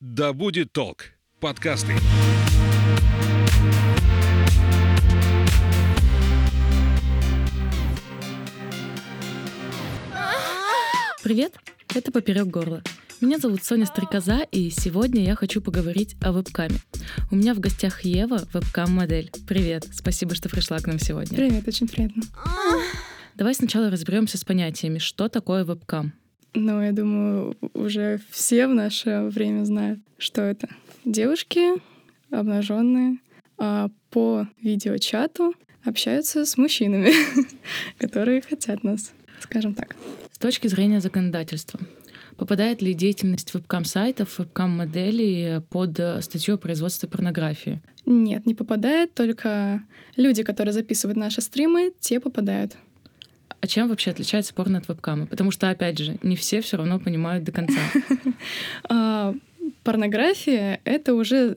Да 0.00 0.32
будет 0.32 0.72
толк. 0.72 1.06
Подкасты. 1.40 1.92
Привет, 11.24 11.52
это 11.96 12.12
«Поперек 12.12 12.46
горла». 12.46 12.80
Меня 13.20 13.38
зовут 13.38 13.64
Соня 13.64 13.86
Стрекоза, 13.86 14.42
и 14.52 14.70
сегодня 14.70 15.24
я 15.24 15.34
хочу 15.34 15.60
поговорить 15.60 16.14
о 16.22 16.30
вебкаме. 16.30 16.76
У 17.32 17.34
меня 17.34 17.52
в 17.52 17.58
гостях 17.58 18.02
Ева, 18.02 18.46
вебкам-модель. 18.52 19.32
Привет, 19.48 19.88
спасибо, 19.90 20.36
что 20.36 20.48
пришла 20.48 20.78
к 20.78 20.86
нам 20.86 21.00
сегодня. 21.00 21.36
Привет, 21.36 21.66
очень 21.66 21.88
приятно. 21.88 22.22
Давай 23.34 23.52
сначала 23.52 23.90
разберемся 23.90 24.38
с 24.38 24.44
понятиями, 24.44 24.98
что 24.98 25.28
такое 25.28 25.64
вебкам. 25.64 26.12
Ну, 26.54 26.82
я 26.82 26.92
думаю, 26.92 27.56
уже 27.74 28.20
все 28.30 28.66
в 28.66 28.74
наше 28.74 29.28
время 29.32 29.64
знают, 29.64 30.00
что 30.18 30.42
это. 30.42 30.68
Девушки 31.04 31.80
обнаженные 32.30 33.18
а 33.58 33.90
по 34.10 34.46
видеочату 34.62 35.54
общаются 35.84 36.44
с 36.44 36.56
мужчинами, 36.56 37.12
которые 37.98 38.40
хотят 38.40 38.84
нас, 38.84 39.12
скажем 39.40 39.74
так. 39.74 39.96
С 40.30 40.38
точки 40.38 40.68
зрения 40.68 41.00
законодательства, 41.00 41.80
попадает 42.36 42.82
ли 42.82 42.94
деятельность 42.94 43.52
вебкам-сайтов, 43.52 44.38
вебкам-моделей 44.38 45.60
под 45.70 45.98
статью 46.22 46.54
о 46.54 46.58
производстве 46.58 47.08
порнографии? 47.08 47.82
Нет, 48.06 48.46
не 48.46 48.54
попадает, 48.54 49.12
только 49.14 49.82
люди, 50.16 50.44
которые 50.44 50.72
записывают 50.72 51.18
наши 51.18 51.40
стримы, 51.40 51.92
те 51.98 52.20
попадают. 52.20 52.76
А 53.60 53.66
чем 53.66 53.88
вообще 53.88 54.10
отличается 54.10 54.54
порно 54.54 54.78
от 54.78 54.88
вебкама? 54.88 55.26
Потому 55.26 55.50
что, 55.50 55.68
опять 55.68 55.98
же, 55.98 56.18
не 56.22 56.36
все 56.36 56.60
все 56.60 56.76
равно 56.76 56.98
понимают 56.98 57.44
до 57.44 57.52
конца. 57.52 57.80
А, 58.88 59.34
порнография— 59.82 60.80
это 60.84 61.14
уже 61.14 61.56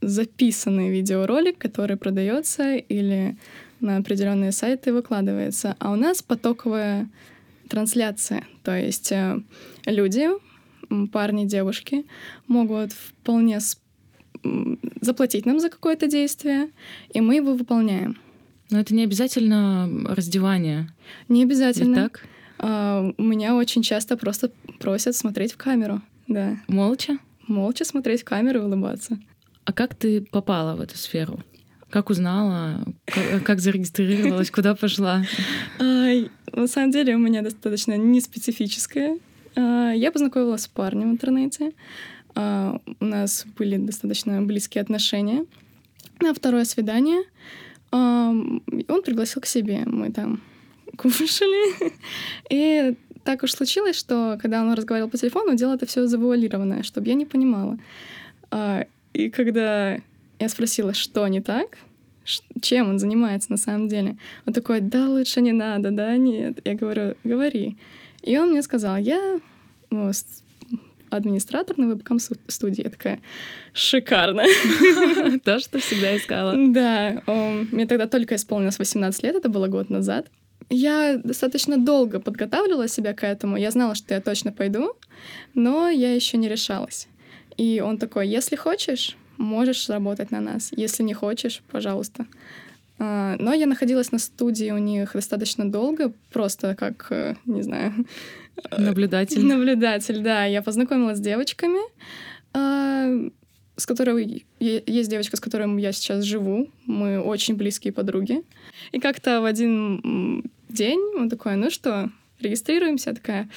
записанный 0.00 0.90
видеоролик, 0.90 1.58
который 1.58 1.96
продается 1.96 2.76
или 2.76 3.36
на 3.80 3.96
определенные 3.96 4.52
сайты 4.52 4.92
выкладывается. 4.92 5.76
А 5.78 5.92
у 5.92 5.96
нас 5.96 6.22
потоковая 6.22 7.08
трансляция. 7.68 8.44
То 8.62 8.76
есть 8.76 9.12
э, 9.12 9.40
люди, 9.86 10.28
парни, 11.12 11.46
девушки 11.46 12.04
могут 12.46 12.92
вполне 12.92 13.58
заплатить 15.00 15.46
нам 15.46 15.60
за 15.60 15.68
какое-то 15.68 16.06
действие, 16.06 16.70
и 17.12 17.20
мы 17.20 17.36
его 17.36 17.54
выполняем. 17.54 18.18
Но 18.70 18.78
это 18.78 18.94
не 18.94 19.02
обязательно 19.02 19.88
раздевание. 20.08 20.88
Не 21.28 21.42
обязательно. 21.42 21.94
Ведь 21.94 22.12
так? 22.12 22.24
А, 22.58 23.12
меня 23.18 23.56
очень 23.56 23.82
часто 23.82 24.16
просто 24.16 24.50
просят 24.78 25.16
смотреть 25.16 25.52
в 25.52 25.56
камеру. 25.56 26.00
Да. 26.28 26.56
Молча? 26.68 27.18
Молча 27.48 27.84
смотреть 27.84 28.22
в 28.22 28.24
камеру 28.24 28.60
и 28.60 28.62
улыбаться. 28.62 29.18
А 29.64 29.72
как 29.72 29.94
ты 29.94 30.22
попала 30.22 30.76
в 30.76 30.80
эту 30.80 30.96
сферу? 30.96 31.40
Как 31.90 32.10
узнала? 32.10 32.84
Как, 33.44 33.60
зарегистрировалась? 33.60 34.50
Куда 34.50 34.76
пошла? 34.76 35.24
На 35.78 36.66
самом 36.66 36.92
деле 36.92 37.16
у 37.16 37.18
меня 37.18 37.42
достаточно 37.42 37.96
неспецифическое. 37.96 39.18
А, 39.56 39.90
я 39.92 40.12
познакомилась 40.12 40.62
с 40.62 40.68
парнем 40.68 41.10
в 41.10 41.12
интернете. 41.12 41.72
А, 42.36 42.80
у 43.00 43.04
нас 43.04 43.44
были 43.58 43.76
достаточно 43.76 44.40
близкие 44.42 44.82
отношения. 44.82 45.46
На 46.20 46.34
второе 46.34 46.64
свидание— 46.64 47.24
он 47.90 49.02
пригласил 49.04 49.42
к 49.42 49.46
себе, 49.46 49.82
мы 49.86 50.10
там 50.12 50.40
кушали. 50.96 51.92
И 52.50 52.94
так 53.24 53.42
уж 53.42 53.52
случилось, 53.52 53.96
что 53.96 54.38
когда 54.40 54.62
он 54.62 54.72
разговаривал 54.72 55.10
по 55.10 55.18
телефону, 55.18 55.56
делал 55.56 55.74
это 55.74 55.86
все 55.86 56.06
завуалированное, 56.06 56.82
чтобы 56.82 57.08
я 57.08 57.14
не 57.14 57.26
понимала. 57.26 57.78
А, 58.50 58.86
и 59.12 59.30
когда 59.30 59.98
я 60.38 60.48
спросила, 60.48 60.94
что 60.94 61.26
не 61.28 61.40
так, 61.40 61.78
чем 62.60 62.90
он 62.90 62.98
занимается 62.98 63.50
на 63.50 63.56
самом 63.56 63.88
деле, 63.88 64.16
он 64.46 64.52
такой, 64.52 64.80
да, 64.80 65.08
лучше 65.08 65.40
не 65.40 65.52
надо, 65.52 65.90
да, 65.90 66.16
нет. 66.16 66.60
Я 66.64 66.74
говорю, 66.74 67.14
говори. 67.24 67.76
И 68.22 68.38
он 68.38 68.50
мне 68.50 68.62
сказал, 68.62 68.96
я 68.96 69.40
ну, 69.90 70.12
администратор 71.10 71.78
на 71.78 71.86
вебкам-студии. 71.88 72.82
Я 72.84 72.90
такая, 72.90 73.20
шикарно. 73.72 74.44
То, 75.44 75.58
что 75.58 75.78
всегда 75.78 76.16
искала. 76.16 76.54
Да. 76.56 77.22
Мне 77.72 77.86
тогда 77.86 78.06
только 78.06 78.36
исполнилось 78.36 78.78
18 78.78 79.22
лет, 79.22 79.36
это 79.36 79.48
было 79.48 79.66
год 79.66 79.90
назад. 79.90 80.26
Я 80.68 81.20
достаточно 81.22 81.78
долго 81.78 82.20
подготавливала 82.20 82.86
себя 82.86 83.12
к 83.12 83.24
этому. 83.24 83.56
Я 83.56 83.70
знала, 83.72 83.94
что 83.94 84.14
я 84.14 84.20
точно 84.20 84.52
пойду, 84.52 84.92
но 85.54 85.88
я 85.88 86.14
еще 86.14 86.36
не 86.36 86.48
решалась. 86.48 87.08
И 87.56 87.82
он 87.84 87.98
такой, 87.98 88.28
если 88.28 88.56
хочешь, 88.56 89.16
можешь 89.36 89.88
работать 89.88 90.30
на 90.30 90.40
нас. 90.40 90.70
Если 90.76 91.02
не 91.02 91.14
хочешь, 91.14 91.62
пожалуйста. 91.70 92.26
А, 93.02 93.36
но 93.38 93.52
я 93.54 93.66
находилась 93.66 94.12
на 94.12 94.18
студии 94.18 94.70
у 94.70 94.78
них 94.78 95.14
достаточно 95.14 95.70
долго, 95.70 96.12
просто 96.30 96.76
как, 96.76 97.06
э, 97.10 97.34
не 97.46 97.62
знаю, 97.62 98.06
Наблюдатель. 98.76 99.44
Наблюдатель, 99.44 100.20
да. 100.20 100.44
Я 100.44 100.62
познакомилась 100.62 101.18
с 101.18 101.20
девочками, 101.20 101.80
э, 102.54 103.30
с 103.76 103.86
которой 103.86 104.44
есть 104.58 105.10
девочка, 105.10 105.36
с 105.36 105.40
которой 105.40 105.80
я 105.80 105.92
сейчас 105.92 106.24
живу. 106.24 106.68
Мы 106.86 107.20
очень 107.20 107.56
близкие 107.56 107.92
подруги. 107.92 108.42
И 108.92 109.00
как-то 109.00 109.40
в 109.40 109.44
один 109.44 110.44
день 110.68 111.00
он 111.16 111.30
такой, 111.30 111.56
ну 111.56 111.70
что, 111.70 112.10
регистрируемся? 112.40 113.10
Я 113.10 113.16
такая, 113.16 113.48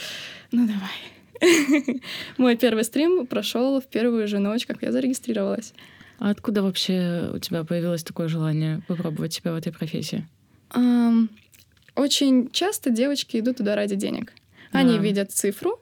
ну 0.51 0.67
давай. 0.67 2.01
Мой 2.37 2.55
первый 2.55 2.85
стрим 2.85 3.27
прошел 3.27 3.81
в 3.81 3.87
первую 3.87 4.27
же 4.27 4.39
ночь, 4.39 4.65
как 4.65 4.81
я 4.81 4.91
зарегистрировалась. 4.91 5.73
А 6.23 6.29
откуда 6.29 6.63
вообще 6.63 7.31
у 7.33 7.39
тебя 7.39 7.65
появилось 7.65 8.01
такое 8.01 8.29
желание 8.29 8.81
попробовать 8.87 9.33
себя 9.33 9.51
в 9.51 9.57
этой 9.57 9.73
профессии? 9.73 10.25
Um, 10.69 11.27
очень 11.95 12.49
часто 12.49 12.91
девочки 12.91 13.35
идут 13.35 13.57
туда 13.57 13.75
ради 13.75 13.95
денег. 13.95 14.31
Они 14.71 14.97
видят 14.99 15.33
цифру 15.33 15.81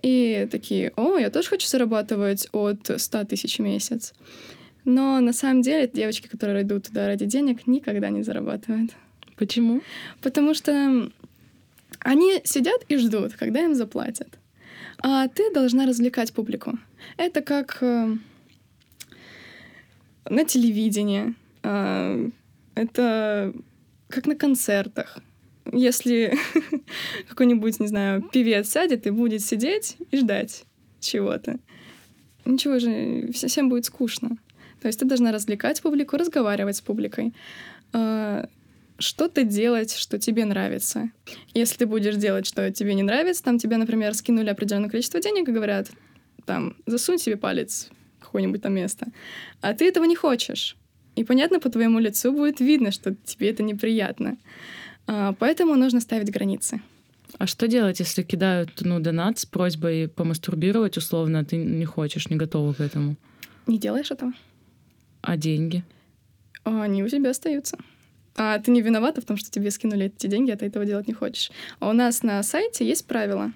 и 0.00 0.46
такие, 0.48 0.92
о, 0.94 1.18
я 1.18 1.28
тоже 1.28 1.48
хочу 1.48 1.66
зарабатывать 1.66 2.46
от 2.52 2.88
100 2.98 3.24
тысяч 3.24 3.58
в 3.58 3.62
месяц. 3.62 4.14
Но 4.84 5.18
на 5.18 5.32
самом 5.32 5.62
деле 5.62 5.90
девочки, 5.92 6.28
которые 6.28 6.62
идут 6.62 6.86
туда 6.86 7.08
ради 7.08 7.26
денег, 7.26 7.66
никогда 7.66 8.10
не 8.10 8.22
зарабатывают. 8.22 8.92
Почему? 9.36 9.82
Потому 10.22 10.54
что 10.54 11.10
они 11.98 12.40
сидят 12.44 12.84
и 12.88 12.96
ждут, 12.96 13.32
когда 13.32 13.64
им 13.64 13.74
заплатят. 13.74 14.28
А 15.00 15.26
ты 15.26 15.52
должна 15.52 15.84
развлекать 15.84 16.32
публику. 16.32 16.78
Это 17.16 17.40
как 17.40 17.78
э, 17.80 18.16
на 20.30 20.44
телевидении. 20.44 21.34
Э, 21.62 22.30
это 22.74 23.52
как 24.08 24.26
на 24.26 24.34
концертах 24.34 25.20
если 25.72 26.36
какой-нибудь, 27.28 27.80
не 27.80 27.86
знаю, 27.86 28.22
певец 28.22 28.70
сядет 28.70 29.06
и 29.06 29.10
будет 29.10 29.42
сидеть 29.42 29.96
и 30.10 30.16
ждать 30.16 30.64
чего-то, 31.00 31.58
ничего 32.44 32.78
же, 32.78 33.30
всем 33.32 33.68
будет 33.68 33.84
скучно. 33.84 34.36
То 34.80 34.88
есть 34.88 34.98
ты 34.98 35.04
должна 35.04 35.32
развлекать 35.32 35.80
публику, 35.82 36.16
разговаривать 36.16 36.76
с 36.76 36.80
публикой, 36.80 37.34
а, 37.92 38.48
что-то 38.98 39.44
делать, 39.44 39.94
что 39.94 40.18
тебе 40.18 40.44
нравится. 40.44 41.10
Если 41.54 41.78
ты 41.78 41.86
будешь 41.86 42.16
делать, 42.16 42.46
что 42.46 42.70
тебе 42.70 42.94
не 42.94 43.02
нравится, 43.02 43.42
там 43.42 43.58
тебе, 43.58 43.76
например, 43.76 44.14
скинули 44.14 44.48
определенное 44.48 44.90
количество 44.90 45.20
денег 45.20 45.48
и 45.48 45.52
говорят, 45.52 45.90
там, 46.46 46.76
засунь 46.86 47.18
себе 47.18 47.36
палец 47.36 47.90
какое-нибудь 48.30 48.62
там 48.62 48.74
место, 48.74 49.06
а 49.60 49.74
ты 49.74 49.88
этого 49.88 50.04
не 50.04 50.14
хочешь. 50.14 50.76
И 51.16 51.24
понятно, 51.24 51.58
по 51.58 51.68
твоему 51.68 51.98
лицу 51.98 52.32
будет 52.32 52.60
видно, 52.60 52.92
что 52.92 53.14
тебе 53.24 53.50
это 53.50 53.64
неприятно. 53.64 54.36
А, 55.06 55.34
поэтому 55.38 55.74
нужно 55.74 56.00
ставить 56.00 56.30
границы. 56.30 56.80
А 57.38 57.46
что 57.46 57.66
делать, 57.66 58.00
если 58.00 58.22
кидают 58.22 58.70
ну, 58.80 59.00
донат 59.00 59.38
с 59.38 59.46
просьбой 59.46 60.08
помастурбировать 60.08 60.96
условно, 60.96 61.40
а 61.40 61.44
ты 61.44 61.56
не 61.56 61.84
хочешь, 61.84 62.30
не 62.30 62.36
готова 62.36 62.72
к 62.72 62.80
этому? 62.80 63.16
Не 63.66 63.78
делаешь 63.78 64.10
этого. 64.10 64.32
А 65.22 65.36
деньги? 65.36 65.82
Они 66.64 67.02
у 67.02 67.08
тебя 67.08 67.30
остаются. 67.30 67.76
А 68.36 68.58
ты 68.58 68.70
не 68.70 68.80
виновата 68.80 69.20
в 69.20 69.24
том, 69.24 69.36
что 69.36 69.50
тебе 69.50 69.70
скинули 69.70 70.06
эти 70.06 70.28
деньги, 70.28 70.52
а 70.52 70.56
ты 70.56 70.66
этого 70.66 70.86
делать 70.86 71.08
не 71.08 71.14
хочешь. 71.14 71.50
А 71.80 71.90
у 71.90 71.92
нас 71.92 72.22
на 72.22 72.42
сайте 72.42 72.86
есть 72.86 73.06
правило. 73.06 73.52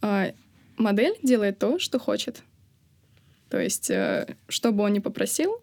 А, 0.00 0.32
модель 0.76 1.16
делает 1.22 1.58
то, 1.58 1.78
что 1.78 1.98
хочет. 1.98 2.42
То 3.54 3.60
есть, 3.60 3.88
э, 3.88 4.34
что 4.48 4.72
бы 4.72 4.82
он 4.82 4.94
ни 4.94 4.98
попросил, 4.98 5.58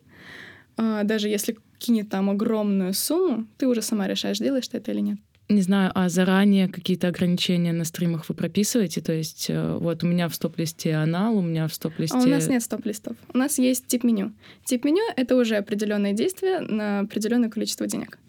а, 0.78 1.04
даже 1.04 1.28
если 1.28 1.58
кинет 1.78 2.08
там 2.08 2.30
огромную 2.30 2.94
сумму, 2.94 3.48
ты 3.58 3.68
уже 3.68 3.82
сама 3.82 4.08
решаешь, 4.08 4.38
делаешь 4.38 4.70
ты 4.70 4.78
это 4.78 4.92
или 4.92 5.02
нет. 5.02 5.18
Не 5.50 5.62
знаю, 5.62 5.92
а 5.94 6.08
заранее 6.08 6.70
какие-то 6.70 7.10
ограничения 7.10 7.74
на 7.74 7.84
стримах 7.84 8.30
вы 8.30 8.34
прописываете? 8.34 9.02
То 9.02 9.12
есть 9.12 9.48
э, 9.50 9.78
вот 9.78 10.06
у 10.06 10.08
меня 10.08 10.30
в 10.30 10.36
стоп-листе 10.36 10.94
анал, 10.94 11.36
у 11.36 11.42
меня 11.42 11.68
в 11.68 11.74
стоп-листе... 11.74 12.18
А 12.18 12.22
у 12.22 12.28
нас 12.28 12.48
нет 12.48 12.64
стоп-листов. 12.64 13.18
У 13.34 13.38
нас 13.38 13.60
есть 13.60 13.88
тип 13.88 14.06
меню. 14.06 14.32
Тип 14.64 14.86
меню— 14.86 15.04
это 15.18 15.36
уже 15.36 15.58
определенные 15.58 16.14
действия 16.14 16.62
на 16.62 17.02
определенное 17.02 17.50
количество 17.50 17.88
денег. 17.88 18.20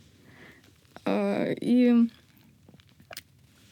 И, 1.08 1.94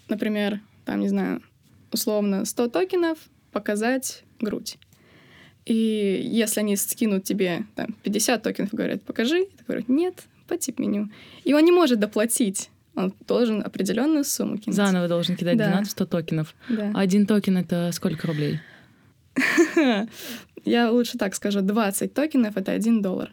например, 0.08 0.60
там, 0.84 1.00
не 1.00 1.08
знаю, 1.08 1.42
условно 1.90 2.44
100 2.44 2.68
токенов 2.68 3.18
показать 3.50 4.22
грудь. 4.38 4.78
И 5.70 6.20
если 6.24 6.58
они 6.60 6.74
скинут 6.74 7.22
тебе 7.22 7.64
там, 7.76 7.94
50 8.02 8.42
токенов 8.42 8.72
и 8.72 8.76
говорят, 8.76 9.02
покажи, 9.02 9.44
ты 9.44 9.64
говоришь, 9.64 9.84
нет, 9.86 10.14
по 10.48 10.56
тип-меню. 10.56 11.10
И 11.44 11.54
он 11.54 11.64
не 11.64 11.70
может 11.70 12.00
доплатить. 12.00 12.70
Он 12.96 13.14
должен 13.28 13.62
определенную 13.64 14.24
сумму 14.24 14.58
кинуть. 14.58 14.74
Заново 14.74 15.06
должен 15.06 15.36
кидать 15.36 15.56
Да. 15.56 15.80
12-100 15.80 16.06
токенов. 16.06 16.56
Да. 16.68 16.90
А 16.92 17.00
один 17.00 17.24
токен— 17.24 17.56
это 17.58 17.90
сколько 17.92 18.26
рублей? 18.26 18.58
Я 20.64 20.90
лучше 20.90 21.18
так 21.18 21.36
скажу, 21.36 21.60
20 21.60 22.12
токенов— 22.12 22.56
это 22.56 22.72
1 22.72 23.00
доллар. 23.00 23.30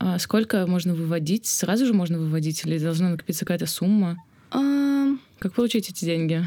А 0.00 0.18
сколько 0.18 0.66
можно 0.66 0.92
выводить? 0.92 1.46
Сразу 1.46 1.86
же 1.86 1.94
можно 1.94 2.18
выводить 2.18 2.64
или 2.66 2.80
должна 2.80 3.10
накопиться 3.10 3.44
какая-то 3.44 3.66
сумма? 3.66 4.16
Как 5.38 5.52
получить 5.52 5.88
эти 5.88 6.04
деньги? 6.04 6.44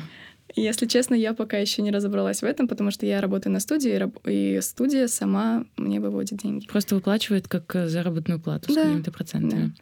Если 0.56 0.86
честно, 0.88 1.14
я 1.14 1.34
пока 1.34 1.58
еще 1.58 1.82
не 1.82 1.92
разобралась 1.92 2.42
в 2.42 2.46
этом, 2.46 2.68
потому 2.68 2.90
что 2.92 3.06
я 3.06 3.22
работаю 3.22 3.54
на 3.54 3.60
студии, 3.60 4.02
и 4.30 4.60
студия 4.62 5.08
сама 5.08 5.66
мне 5.76 6.00
выводит 6.00 6.40
деньги. 6.40 6.68
Просто 6.68 6.96
выплачивает 6.96 7.48
как 7.48 7.76
э, 7.76 7.88
заработную 7.88 8.40
плату 8.40 8.72
с 8.72 8.76
Да. 8.76 8.84
какими-то 8.84 9.12
процентами. 9.12 9.74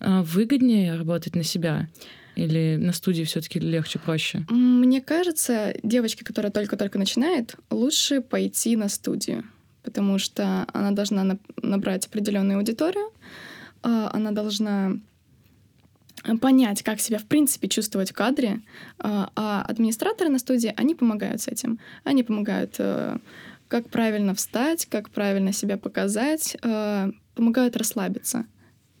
А 0.00 0.22
выгоднее 0.22 0.94
работать 0.94 1.34
на 1.34 1.42
себя? 1.42 1.88
Или 2.36 2.76
на 2.76 2.92
студии 2.92 3.24
все-таки 3.24 3.58
легче, 3.58 3.98
проще? 3.98 4.46
Мне 4.48 5.00
кажется, 5.00 5.74
девочке, 5.82 6.24
которая 6.24 6.52
только-только 6.52 6.96
начинает, 6.96 7.56
лучше 7.68 8.20
пойти 8.20 8.76
на 8.76 8.88
студию, 8.88 9.42
потому 9.82 10.18
что 10.18 10.64
она 10.72 10.92
должна 10.92 11.36
набрать 11.60 12.06
определенную 12.06 12.58
аудиторию, 12.58 13.10
а, 13.82 14.08
она 14.12 14.30
должна 14.30 14.92
понять, 16.40 16.82
как 16.82 17.00
себя 17.00 17.18
в 17.18 17.24
принципе 17.24 17.68
чувствовать 17.68 18.10
в 18.10 18.14
кадре, 18.14 18.60
а 18.98 19.30
а 19.36 19.62
администраторы 19.62 20.30
на 20.30 20.38
студии, 20.38 20.72
они 20.76 20.94
помогают 20.94 21.42
с 21.42 21.48
этим. 21.48 21.78
Они 22.04 22.22
помогают, 22.22 22.76
э, 22.78 23.18
как 23.68 23.88
правильно 23.88 24.34
встать, 24.34 24.86
как 24.86 25.10
правильно 25.10 25.52
себя 25.52 25.76
показать, 25.76 26.56
э, 26.62 27.10
помогают 27.34 27.76
расслабиться. 27.76 28.46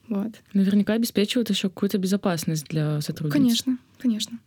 Вот. 0.08 0.32
Наверняка 0.54 0.94
обеспечивают 0.94 1.50
еще 1.50 1.68
какую-то 1.68 1.98
безопасность 1.98 2.66
для 2.68 3.00
сотрудниц. 3.00 3.32
Конечно, 3.32 3.78
конечно. 3.98 4.38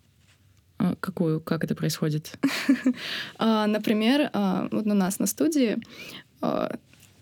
А 0.80 0.96
какую? 1.00 1.40
Как 1.40 1.64
это 1.64 1.76
происходит? 1.76 2.38
А, 3.38 3.68
Например, 3.68 4.30
а, 4.34 4.68
вот 4.72 4.88
у 4.88 4.94
нас 4.94 5.20
на 5.20 5.28
студии 5.28 5.78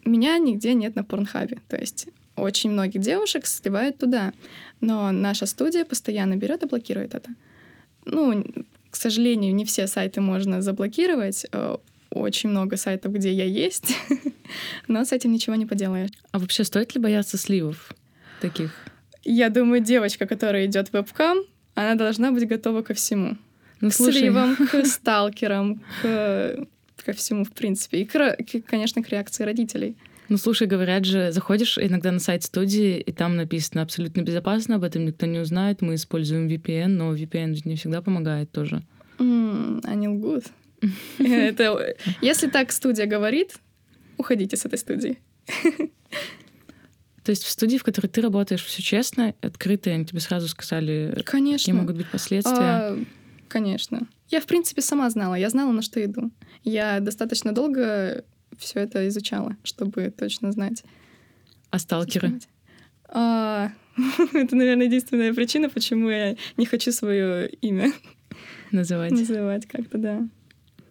меня 0.06 0.38
нигде 0.38 0.74
нет 0.74 0.96
на 0.96 1.04
порнхабе. 1.04 1.60
То 1.68 1.78
есть 1.78 2.08
очень 2.42 2.72
многих 2.72 3.02
девушек 3.02 3.46
сливают 3.46 3.98
туда. 3.98 4.34
Но 4.82 5.12
наша 5.12 5.46
студия 5.46 5.86
постоянно 5.86 6.36
берет 6.36 6.64
и 6.64 6.68
блокирует 6.68 7.16
это. 7.16 7.30
Ну, 8.06 8.44
к 8.90 8.96
сожалению, 8.96 9.54
не 9.54 9.66
все 9.66 9.88
сайты 9.88 10.22
можно 10.22 10.62
заблокировать. 10.62 11.46
А, 11.52 11.80
Очень 12.12 12.50
много 12.50 12.78
сайтов, 12.78 13.14
где 13.14 13.32
я 13.32 13.46
есть. 13.46 13.94
Но 14.88 15.04
с 15.06 15.12
этим 15.12 15.32
ничего 15.32 15.56
не 15.56 15.66
поделаешь. 15.66 16.10
А 16.32 16.40
вообще 16.40 16.64
стоит 16.64 16.96
ли 16.96 17.02
бояться 17.02 17.38
сливов 17.38 17.94
таких? 18.42 18.72
Я 19.24 19.50
думаю, 19.50 19.82
девочка, 19.82 20.26
которая 20.26 20.66
идет 20.66 20.90
в 20.90 20.94
вебкам, 20.94 21.38
она 21.76 21.96
должна 21.96 22.32
быть 22.32 22.48
готова 22.48 22.82
ко 22.82 22.94
всему. 22.94 23.38
Ну, 23.82 23.90
к 23.90 23.94
слушай, 23.94 24.22
сливам, 24.22 24.56
к 24.56 24.86
сталкерам, 24.86 25.82
к, 26.02 26.68
ко 27.06 27.14
всему, 27.14 27.44
в 27.44 27.52
принципе. 27.52 28.02
И, 28.02 28.06
к- 28.06 28.38
конечно, 28.66 29.04
к 29.04 29.10
реакции 29.10 29.44
родителей. 29.44 29.96
Ну, 30.30 30.38
слушай, 30.38 30.68
говорят 30.68 31.06
же, 31.06 31.32
заходишь 31.32 31.78
иногда 31.78 32.12
на 32.12 32.20
сайт 32.20 32.44
студии, 32.44 33.00
и 33.00 33.12
там 33.12 33.36
написано 33.36 33.82
абсолютно 33.82 34.22
безопасно, 34.22 34.76
об 34.76 34.84
этом 34.84 35.06
никто 35.06 35.26
не 35.26 35.40
узнает, 35.40 35.82
мы 35.82 35.96
используем 35.96 36.48
VPN, 36.48 36.88
но 36.88 37.16
VPN 37.16 37.58
не 37.66 37.76
всегда 37.76 38.02
помогает 38.02 38.52
тоже. 38.52 38.84
М, 39.20 39.82
Они 39.84 40.08
лгут. 40.08 40.46
Это, 41.20 41.96
если 42.22 42.48
так 42.48 42.72
студия 42.72 43.06
говорит, 43.06 43.56
уходите 44.18 44.56
с 44.56 44.66
этой 44.66 44.78
студии. 44.80 45.18
То 47.24 47.32
есть 47.32 47.44
в 47.44 47.50
студии, 47.50 47.78
в 47.78 47.84
которой 47.84 48.08
ты 48.08 48.22
работаешь, 48.22 48.64
все 48.64 48.82
честно, 48.82 49.36
открыто, 49.42 49.90
они 49.92 50.06
тебе 50.06 50.20
сразу 50.20 50.48
сказали, 50.48 51.10
какие 51.10 51.24
Конечно. 51.26 51.74
могут 51.74 51.98
быть 51.98 52.10
последствия. 52.10 52.56
А, 52.58 52.98
конечно. 53.48 54.08
Я, 54.30 54.40
в 54.42 54.46
принципе, 54.46 54.82
сама 54.82 55.10
знала. 55.10 55.36
Я 55.36 55.50
знала, 55.50 55.72
на 55.72 55.82
что 55.82 56.04
иду. 56.04 56.32
Я 56.64 57.00
достаточно 57.00 57.52
долго 57.52 58.24
все 58.60 58.80
это 58.80 59.08
изучала, 59.08 59.56
чтобы 59.64 60.14
точно 60.16 60.52
знать. 60.52 60.84
А 61.72 61.80
сталкеры? 61.80 62.40
А, 63.08 63.72
это, 64.34 64.56
наверное, 64.56 64.86
единственная 64.86 65.34
причина, 65.34 65.70
почему 65.70 66.10
я 66.10 66.36
не 66.58 66.66
хочу 66.66 66.92
свое 66.92 67.50
имя 67.50 67.92
называть. 68.72 69.12
называть 69.12 69.66
как-то, 69.66 69.98
да. 69.98 70.28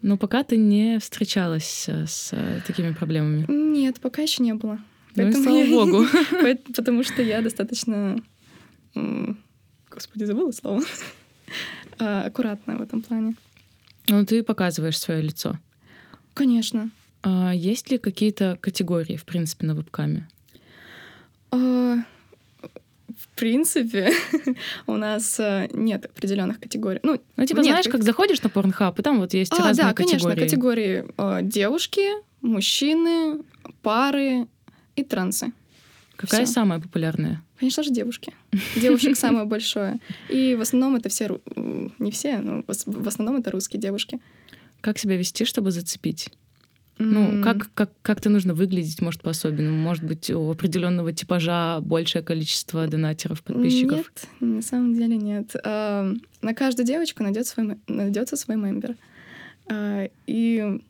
Но 0.01 0.17
пока 0.17 0.45
ты 0.45 0.57
не 0.57 0.99
встречалась 1.01 1.89
э, 1.89 2.07
с 2.07 2.31
э, 2.33 2.61
такими 2.67 2.93
проблемами. 2.93 3.47
Нет, 3.49 4.01
пока 4.01 4.23
еще 4.23 4.43
не 4.43 4.55
было. 4.55 4.79
Ну 5.17 5.23
и 5.23 5.33
Поэтому 5.33 5.45
слава 5.45 5.67
богу. 5.67 6.07
Потому 6.77 7.03
что 7.03 7.23
я 7.23 7.41
достаточно... 7.43 8.23
Господи, 8.95 10.25
забыла 10.25 10.53
слово. 10.53 10.83
А, 12.01 12.27
Аккуратная 12.27 12.77
в 12.77 12.83
этом 12.83 13.03
плане. 13.03 13.35
Ну, 14.09 14.25
ты 14.25 14.45
показываешь 14.45 14.99
свое 14.99 15.21
лицо. 15.21 15.59
Конечно. 16.33 16.91
А 17.23 17.53
есть 17.53 17.91
ли 17.91 17.99
какие-то 17.99 18.59
категории, 18.61 19.17
в 19.17 19.25
принципе, 19.25 19.67
на 19.67 19.75
вебкаме? 19.75 20.29
А, 21.51 21.97
В 23.17 23.29
принципе, 23.37 24.13
у 24.87 24.97
нас 24.97 25.41
э, 25.41 25.69
нет 25.73 26.05
определенных 26.07 26.61
категорий. 26.61 27.01
Ну, 27.03 27.21
Ну, 27.37 27.47
типа, 27.47 27.59
Нет, 27.59 27.67
знаешь, 27.67 27.89
как 27.89 28.03
заходишь 28.03 28.43
на 28.43 28.49
порнхаб, 28.51 28.99
и 28.99 29.03
там 29.03 29.19
вот 29.19 29.35
есть 29.35 29.53
а, 29.53 29.57
разные 29.57 29.87
да, 29.89 29.95
конечно, 29.95 30.31
категории. 30.31 30.45
категории 30.45 31.05
э, 31.17 31.41
девушки, 31.43 32.07
мужчины, 32.41 33.43
пары 33.83 34.47
и 34.97 35.05
трансы. 35.05 35.53
Какая 36.17 36.45
Всё. 36.45 36.53
самая 36.55 36.81
популярная? 36.81 37.43
Конечно 37.59 37.83
же, 37.83 37.91
девушки. 37.91 38.35
Девушек 38.77 39.17
самое 39.17 39.45
большое. 39.45 39.99
И 40.29 40.57
в 40.57 40.61
основном 40.61 40.97
это 40.97 41.09
все... 41.09 41.41
Не 41.99 42.11
все, 42.11 42.39
но 42.39 42.65
в 42.67 43.09
основном 43.09 43.37
это 43.37 43.51
русские 43.51 43.81
девушки. 43.81 44.21
Как 44.81 44.99
себя 44.99 45.17
вести, 45.17 45.45
чтобы 45.45 45.71
зацепить? 45.71 46.31
Ну, 46.99 47.43
как, 47.43 47.71
как, 47.75 47.91
как-то 48.03 48.29
нужно 48.29 48.55
выглядеть, 48.55 49.01
может, 49.01 49.23
по-особенному. 49.23 49.77
Может 49.77 50.05
быть, 50.05 50.31
у 50.31 50.51
определенного 50.51 51.13
типажа 51.13 51.81
большее 51.81 52.23
количество 52.23 52.87
донатеров, 52.87 53.43
подписчиков. 53.43 53.99
Нет, 53.99 54.27
на 54.41 54.63
самом 54.63 54.95
деле 54.95 55.17
нет. 55.17 55.55
А, 55.65 56.13
На 56.43 56.55
каждую 56.55 56.87
девочку 56.87 57.23
найдет 57.23 57.47
свой, 57.47 57.79
найдется 57.87 58.37
свой 58.37 58.57
мембер. 58.57 58.97
А, 59.71 60.09
И 60.27 60.81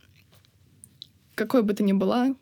какой 1.35 1.63
бы 1.63 1.75
ты 1.75 1.83
ни 1.85 1.93
была, 1.93 2.35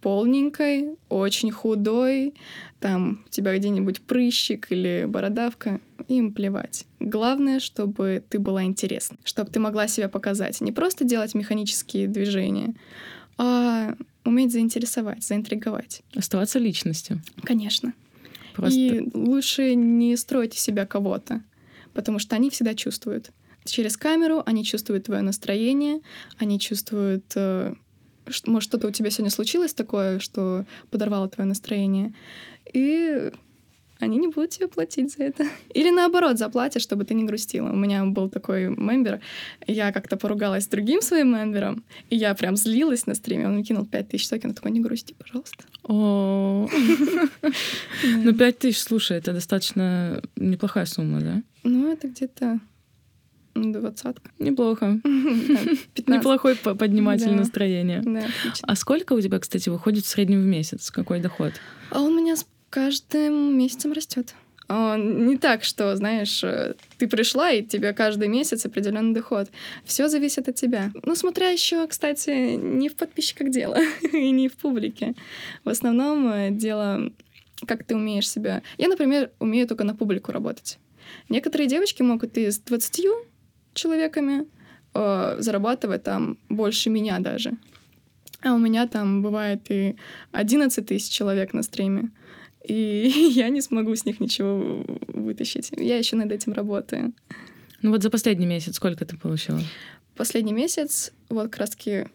полненькой, 0.00 0.96
очень 1.08 1.50
худой, 1.50 2.34
там 2.80 3.24
у 3.26 3.28
тебя 3.30 3.56
где-нибудь 3.56 4.02
прыщик 4.02 4.70
или 4.70 5.04
бородавка, 5.08 5.80
им 6.08 6.32
плевать. 6.32 6.86
Главное, 7.00 7.60
чтобы 7.60 8.22
ты 8.28 8.38
была 8.38 8.64
интересна, 8.64 9.16
чтобы 9.24 9.50
ты 9.50 9.60
могла 9.60 9.88
себя 9.88 10.08
показать. 10.08 10.60
Не 10.60 10.72
просто 10.72 11.04
делать 11.04 11.34
механические 11.34 12.08
движения, 12.08 12.74
а 13.38 13.94
уметь 14.24 14.52
заинтересовать, 14.52 15.24
заинтриговать. 15.24 16.02
Оставаться 16.14 16.58
личностью. 16.58 17.22
Конечно. 17.42 17.92
Просто 18.54 18.78
И 18.78 19.10
лучше 19.12 19.74
не 19.74 20.16
строить 20.16 20.54
из 20.54 20.60
себя 20.60 20.86
кого-то, 20.86 21.42
потому 21.92 22.18
что 22.18 22.36
они 22.36 22.50
всегда 22.50 22.74
чувствуют. 22.74 23.30
Через 23.64 23.96
камеру 23.96 24.42
они 24.46 24.64
чувствуют 24.64 25.04
твое 25.04 25.22
настроение, 25.22 26.00
они 26.38 26.58
чувствуют, 26.58 27.32
э, 27.34 27.74
может, 28.46 28.68
что-то 28.68 28.88
у 28.88 28.90
тебя 28.90 29.10
сегодня 29.10 29.30
случилось 29.30 29.74
такое, 29.74 30.18
что 30.18 30.64
подорвало 30.90 31.28
твое 31.28 31.48
настроение, 31.48 32.12
и 32.72 33.30
они 33.98 34.18
не 34.18 34.28
будут 34.28 34.50
тебе 34.50 34.68
платить 34.68 35.12
за 35.12 35.24
это. 35.24 35.46
Или 35.74 35.90
наоборот, 35.90 36.38
заплатят, 36.38 36.82
чтобы 36.82 37.04
ты 37.04 37.14
не 37.14 37.24
грустила. 37.24 37.70
У 37.70 37.76
меня 37.76 38.04
был 38.04 38.28
такой 38.28 38.68
мембер, 38.68 39.20
я 39.66 39.92
как-то 39.92 40.16
поругалась 40.16 40.64
с 40.64 40.68
другим 40.68 41.00
своим 41.00 41.32
мембером, 41.32 41.84
и 42.10 42.16
я 42.16 42.34
прям 42.34 42.56
злилась 42.56 43.06
на 43.06 43.14
стриме, 43.14 43.46
он 43.46 43.54
мне 43.54 43.64
кинул 43.64 43.86
5000 43.86 44.28
токенов, 44.28 44.56
такой, 44.56 44.70
не 44.70 44.80
грусти, 44.80 45.14
пожалуйста. 45.14 45.64
О, 45.84 46.68
ну 48.04 48.34
пять 48.34 48.58
тысяч, 48.58 48.80
слушай, 48.80 49.16
это 49.16 49.32
достаточно 49.32 50.22
неплохая 50.36 50.86
сумма, 50.86 51.20
да? 51.20 51.42
Ну, 51.62 51.92
это 51.92 52.08
где-то 52.08 52.60
двадцатка. 53.56 54.30
Неплохо. 54.38 55.00
Да, 55.04 55.60
15. 55.94 56.08
Неплохой 56.08 56.56
по- 56.56 56.74
подниматель 56.74 57.32
настроения. 57.32 58.04
А 58.62 58.76
сколько 58.76 59.14
у 59.14 59.20
тебя, 59.20 59.38
кстати, 59.38 59.68
выходит 59.68 60.04
в 60.04 60.08
среднем 60.08 60.42
в 60.42 60.46
месяц? 60.46 60.90
Какой 60.90 61.20
доход? 61.20 61.52
А 61.90 62.00
он 62.02 62.14
у 62.14 62.20
меня 62.20 62.36
с 62.36 62.46
каждым 62.70 63.56
месяцем 63.58 63.92
растет. 63.92 64.34
Не 64.68 65.36
так, 65.36 65.62
что, 65.62 65.94
знаешь, 65.94 66.42
э, 66.42 66.74
ты 66.98 67.06
пришла, 67.06 67.52
и 67.52 67.62
тебе 67.62 67.92
каждый 67.92 68.26
месяц 68.26 68.66
определенный 68.66 69.14
доход. 69.14 69.48
Все 69.84 70.08
зависит 70.08 70.48
от 70.48 70.56
тебя. 70.56 70.90
Ну, 71.04 71.14
смотря 71.14 71.50
еще, 71.50 71.86
кстати, 71.86 72.56
не 72.56 72.88
в 72.88 72.96
подписчиках 72.96 73.50
дело, 73.50 73.78
и 74.12 74.30
не 74.32 74.48
в 74.48 74.54
публике. 74.54 75.14
В 75.62 75.68
основном 75.68 76.28
э, 76.32 76.50
дело, 76.50 77.12
как 77.64 77.84
ты 77.84 77.94
умеешь 77.94 78.28
себя... 78.28 78.62
Я, 78.76 78.88
например, 78.88 79.30
умею 79.38 79.68
только 79.68 79.84
на 79.84 79.94
публику 79.94 80.32
работать. 80.32 80.80
Некоторые 81.28 81.68
девочки 81.68 82.02
могут 82.02 82.36
и 82.36 82.50
с 82.50 82.58
20 82.58 83.04
человеками 83.76 84.46
э, 84.94 85.36
зарабатывать 85.38 86.02
там 86.02 86.38
больше 86.48 86.90
меня 86.90 87.20
даже. 87.20 87.52
А 88.42 88.54
у 88.54 88.58
меня 88.58 88.86
там 88.86 89.22
бывает 89.22 89.70
и 89.70 89.96
11 90.32 90.86
тысяч 90.86 91.10
человек 91.10 91.52
на 91.52 91.62
стриме. 91.62 92.10
И 92.66 93.08
я 93.34 93.48
не 93.48 93.60
смогу 93.60 93.94
с 93.94 94.04
них 94.04 94.20
ничего 94.20 94.84
вытащить. 95.08 95.70
Я 95.76 95.96
еще 95.98 96.16
над 96.16 96.32
этим 96.32 96.52
работаю. 96.52 97.12
Ну 97.82 97.90
вот 97.90 98.02
за 98.02 98.10
последний 98.10 98.46
месяц 98.46 98.76
сколько 98.76 99.04
ты 99.04 99.16
получила? 99.16 99.60
Последний 100.16 100.54
месяц, 100.54 101.12
вот 101.28 101.44
как 101.44 101.58
раз-таки 101.58 102.06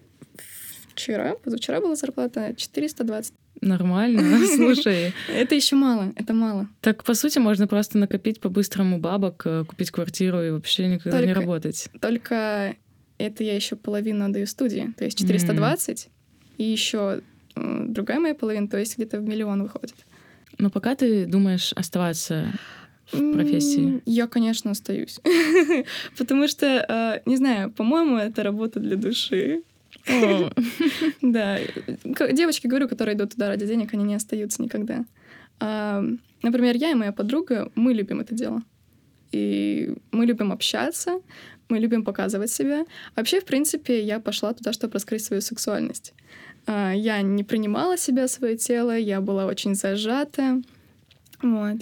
вчера, 0.90 1.36
позавчера 1.36 1.80
была 1.80 1.96
зарплата 1.96 2.54
420. 2.56 3.34
Нормально, 3.62 4.40
слушай. 4.56 5.14
Это 5.28 5.54
еще 5.54 5.76
мало, 5.76 6.12
это 6.16 6.34
мало. 6.34 6.68
Так, 6.82 7.04
по 7.04 7.14
сути, 7.14 7.38
можно 7.38 7.68
просто 7.68 8.00
накопить 8.00 8.40
по-быстрому 8.40 9.00
бабок, 9.00 9.44
э, 9.46 9.64
купить 9.66 9.92
квартиру 9.92 10.42
и 10.42 10.50
вообще 10.50 10.88
никогда 10.88 11.20
только, 11.20 11.28
не 11.28 11.34
работать. 11.34 11.90
Только 12.02 12.76
это 13.20 13.44
я 13.44 13.56
еще 13.56 13.76
половину 13.76 14.26
отдаю 14.26 14.48
студии, 14.48 14.92
то 14.98 15.06
есть 15.06 15.18
420, 15.20 15.98
mm. 15.98 16.10
и 16.58 16.64
еще 16.64 17.22
э, 17.56 17.86
другая 17.88 18.20
моя 18.20 18.34
половина, 18.34 18.68
то 18.68 18.78
есть 18.78 18.98
где-то 18.98 19.20
в 19.20 19.24
миллион 19.24 19.62
выходит. 19.62 19.96
Но 20.58 20.70
пока 20.70 20.96
ты 20.96 21.26
думаешь 21.26 21.72
оставаться 21.74 22.54
в 23.12 23.34
профессии? 23.34 24.02
Я, 24.06 24.28
конечно, 24.28 24.72
остаюсь. 24.72 25.20
Потому 26.18 26.48
что, 26.48 26.66
э, 26.66 27.22
не 27.30 27.38
знаю, 27.38 27.72
по-моему, 27.72 28.18
это 28.18 28.44
работа 28.44 28.80
для 28.80 28.96
души. 28.96 29.64
Да. 31.22 31.60
Девочки, 32.32 32.68
говорю, 32.68 32.88
которые 32.88 33.16
идут 33.16 33.32
туда 33.32 33.48
ради 33.48 33.66
денег, 33.66 33.94
они 33.94 34.04
не 34.04 34.16
остаются 34.16 34.62
никогда. 34.62 35.06
А, 35.60 36.04
например, 36.42 36.76
я 36.76 36.92
и 36.92 36.96
моя 36.96 37.12
подруга, 37.12 37.72
мы 37.76 37.94
любим 37.94 38.20
это 38.20 38.34
дело. 38.34 38.62
И 39.32 39.94
мы 40.12 40.26
любим 40.26 40.52
общаться, 40.52 41.22
мы 41.70 41.80
любим 41.80 42.04
показывать 42.04 42.52
себя. 42.52 42.86
Вообще, 43.16 43.40
в 43.40 43.46
принципе, 43.46 44.04
я 44.04 44.20
пошла 44.20 44.54
туда, 44.54 44.74
чтобы 44.74 44.94
раскрыть 44.94 45.24
свою 45.24 45.42
сексуальность. 45.42 46.14
А, 46.68 46.92
я 46.92 47.22
не 47.22 47.44
принимала 47.44 47.98
себя, 47.98 48.28
свое 48.28 48.58
тело, 48.58 48.98
я 48.98 49.22
была 49.22 49.46
очень 49.46 49.76
зажата. 49.76 50.62
Вот. 51.42 51.78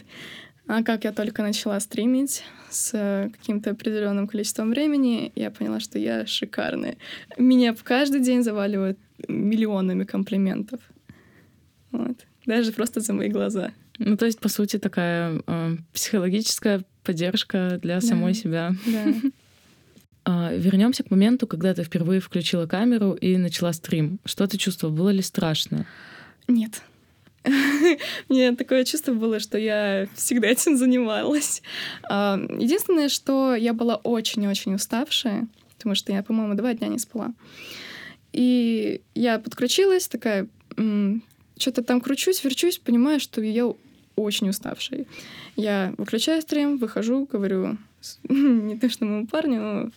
А 0.69 0.83
как 0.83 1.03
я 1.03 1.11
только 1.11 1.41
начала 1.41 1.79
стримить 1.79 2.43
с 2.69 2.91
э, 2.93 3.31
каким-то 3.31 3.71
определенным 3.71 4.27
количеством 4.27 4.69
времени, 4.69 5.31
я 5.33 5.49
поняла, 5.49 5.79
что 5.79 5.97
я 5.97 6.27
шикарная. 6.27 6.97
Меня 7.39 7.75
каждый 7.83 8.21
день 8.21 8.43
заваливают 8.43 8.99
миллионами 9.27 10.03
комплиментов. 10.03 10.79
Вот. 11.91 12.17
Даже 12.45 12.71
просто 12.71 12.99
за 12.99 13.13
мои 13.13 13.29
глаза. 13.29 13.71
Ну, 13.97 14.15
то 14.15 14.27
есть, 14.27 14.39
по 14.39 14.47
сути, 14.47 14.77
такая 14.77 15.41
э, 15.47 15.77
психологическая 15.91 16.83
поддержка 17.03 17.79
для 17.81 17.95
да. 17.95 18.01
самой 18.01 18.35
себя. 18.35 18.71
Да. 18.85 19.05
А, 20.25 20.53
вернемся 20.53 21.01
к 21.01 21.09
моменту, 21.09 21.47
когда 21.47 21.73
ты 21.73 21.83
впервые 21.83 22.19
включила 22.19 22.67
камеру 22.67 23.13
и 23.13 23.37
начала 23.37 23.73
стрим. 23.73 24.19
Что 24.25 24.45
ты 24.45 24.57
чувствовала? 24.57 24.95
Было 24.95 25.09
ли 25.09 25.23
страшно? 25.23 25.87
Нет. 26.47 26.83
Мне 28.29 28.55
такое 28.55 28.85
чувство 28.85 29.13
было, 29.13 29.39
что 29.39 29.57
я 29.57 30.07
всегда 30.15 30.47
этим 30.47 30.77
занималась. 30.77 31.61
А, 32.03 32.39
единственное, 32.57 33.09
что 33.09 33.55
я 33.55 33.73
была 33.73 33.95
очень-очень 33.95 34.75
уставшая, 34.75 35.47
потому 35.77 35.95
что 35.95 36.11
я, 36.11 36.23
по-моему, 36.23 36.55
два 36.55 36.73
дня 36.73 36.87
не 36.87 36.99
спала. 36.99 37.33
И 38.31 39.01
я 39.15 39.39
подключилась, 39.39 40.07
такая, 40.07 40.47
что-то 41.57 41.83
там 41.83 42.01
кручусь, 42.01 42.43
верчусь, 42.43 42.77
понимаю, 42.77 43.19
что 43.19 43.41
я 43.41 43.71
очень 44.15 44.49
уставшая. 44.49 45.05
Я 45.55 45.93
выключаю 45.97 46.41
стрим, 46.41 46.77
выхожу, 46.77 47.27
говорю, 47.31 47.77
не 48.29 48.77
то, 48.77 48.89
что 48.89 49.05
моему 49.05 49.27
парню, 49.27 49.91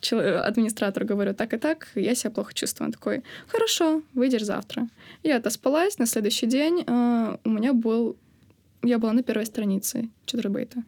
администратору 0.00 1.06
говорю 1.06 1.34
так 1.34 1.54
и 1.54 1.58
так, 1.58 1.88
я 1.94 2.14
себя 2.14 2.30
плохо 2.30 2.54
чувствую. 2.54 2.86
Он 2.88 2.92
такой, 2.92 3.22
хорошо, 3.48 4.02
выйдешь 4.14 4.44
завтра. 4.44 4.88
Я 5.22 5.36
отоспалась, 5.36 5.98
на 5.98 6.06
следующий 6.06 6.46
день 6.46 6.84
э, 6.86 7.36
у 7.44 7.50
меня 7.50 7.72
был... 7.72 8.16
Я 8.82 8.98
была 8.98 9.12
на 9.12 9.22
первой 9.22 9.46
странице 9.46 10.08
Чатрабейта. 10.24 10.82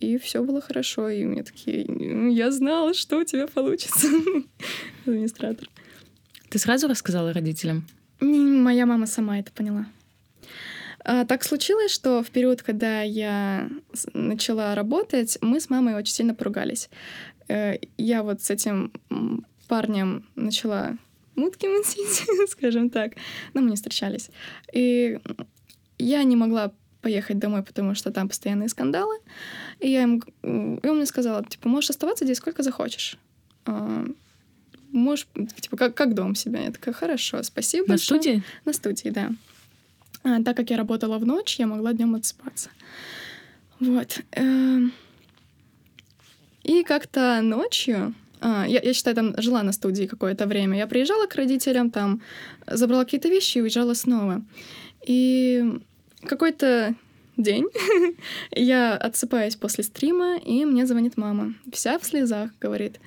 И 0.00 0.18
все 0.18 0.42
было 0.42 0.60
хорошо, 0.60 1.08
и 1.08 1.24
мне 1.24 1.44
такие, 1.44 1.86
я 2.34 2.50
знала, 2.50 2.92
что 2.92 3.18
у 3.18 3.24
тебя 3.24 3.46
получится, 3.46 4.08
администратор. 5.06 5.68
Ты 6.48 6.58
сразу 6.58 6.88
рассказала 6.88 7.32
родителям? 7.32 7.86
Моя 8.20 8.84
мама 8.84 9.06
сама 9.06 9.38
это 9.38 9.52
поняла. 9.52 9.86
А, 11.04 11.24
так 11.24 11.44
случилось, 11.44 11.90
что 11.90 12.22
в 12.22 12.30
период, 12.30 12.62
когда 12.62 13.02
я 13.02 13.68
начала 14.14 14.74
работать, 14.74 15.38
мы 15.40 15.60
с 15.60 15.68
мамой 15.70 15.94
очень 15.94 16.14
сильно 16.14 16.34
поругались. 16.34 16.88
Э, 17.48 17.76
я 17.98 18.22
вот 18.22 18.42
с 18.42 18.50
этим 18.50 18.92
парнем 19.68 20.24
начала 20.36 20.96
мутки 21.34 21.66
мутить, 21.66 22.24
скажем 22.50 22.90
так, 22.90 23.12
но 23.54 23.62
мы 23.62 23.70
не 23.70 23.76
встречались. 23.76 24.30
И 24.72 25.18
я 25.98 26.22
не 26.24 26.36
могла 26.36 26.72
поехать 27.00 27.38
домой, 27.38 27.62
потому 27.62 27.94
что 27.94 28.12
там 28.12 28.28
постоянные 28.28 28.68
скандалы. 28.68 29.16
И 29.80 29.90
я 29.90 30.02
ему, 30.02 30.22
и 30.42 30.88
он 30.88 30.96
мне 30.96 31.06
сказал, 31.06 31.44
типа, 31.44 31.68
можешь 31.68 31.90
оставаться 31.90 32.24
здесь 32.24 32.38
сколько 32.38 32.62
захочешь. 32.62 33.18
А, 33.64 34.04
можешь, 34.92 35.26
типа, 35.60 35.76
как, 35.76 35.94
как 35.94 36.14
дом 36.14 36.36
себя. 36.36 36.60
Я 36.60 36.70
такая, 36.70 36.94
хорошо, 36.94 37.42
спасибо 37.42 37.86
На 37.86 37.94
большое. 37.94 38.20
студии? 38.20 38.42
На 38.64 38.72
студии, 38.72 39.08
да. 39.08 39.30
А, 40.24 40.42
так 40.42 40.56
как 40.56 40.70
я 40.70 40.76
работала 40.76 41.18
в 41.18 41.26
ночь, 41.26 41.58
я 41.58 41.66
могла 41.66 41.92
днем 41.92 42.14
отспаться. 42.14 42.70
Вот. 43.80 44.20
Эм. 44.32 44.92
И 46.62 46.84
как-то 46.84 47.40
ночью 47.42 48.14
а, 48.42 48.66
я, 48.66 48.80
я 48.82 48.92
считаю, 48.92 49.14
там 49.14 49.34
жила 49.40 49.62
на 49.62 49.72
студии 49.72 50.06
какое-то 50.06 50.46
время. 50.46 50.76
Я 50.76 50.86
приезжала 50.88 51.26
к 51.26 51.36
родителям, 51.36 51.90
там 51.90 52.20
забрала 52.66 53.04
какие-то 53.04 53.28
вещи 53.28 53.58
и 53.58 53.60
уезжала 53.60 53.94
снова. 53.94 54.42
И 55.06 55.80
какой-то 56.24 56.94
день 57.36 57.66
я 58.50 58.96
отсыпаюсь 58.96 59.54
после 59.54 59.84
стрима, 59.84 60.36
и 60.36 60.64
мне 60.64 60.86
звонит 60.86 61.16
мама. 61.16 61.54
Вся 61.72 61.98
в 62.00 62.04
слезах, 62.04 62.50
говорит, 62.60 62.98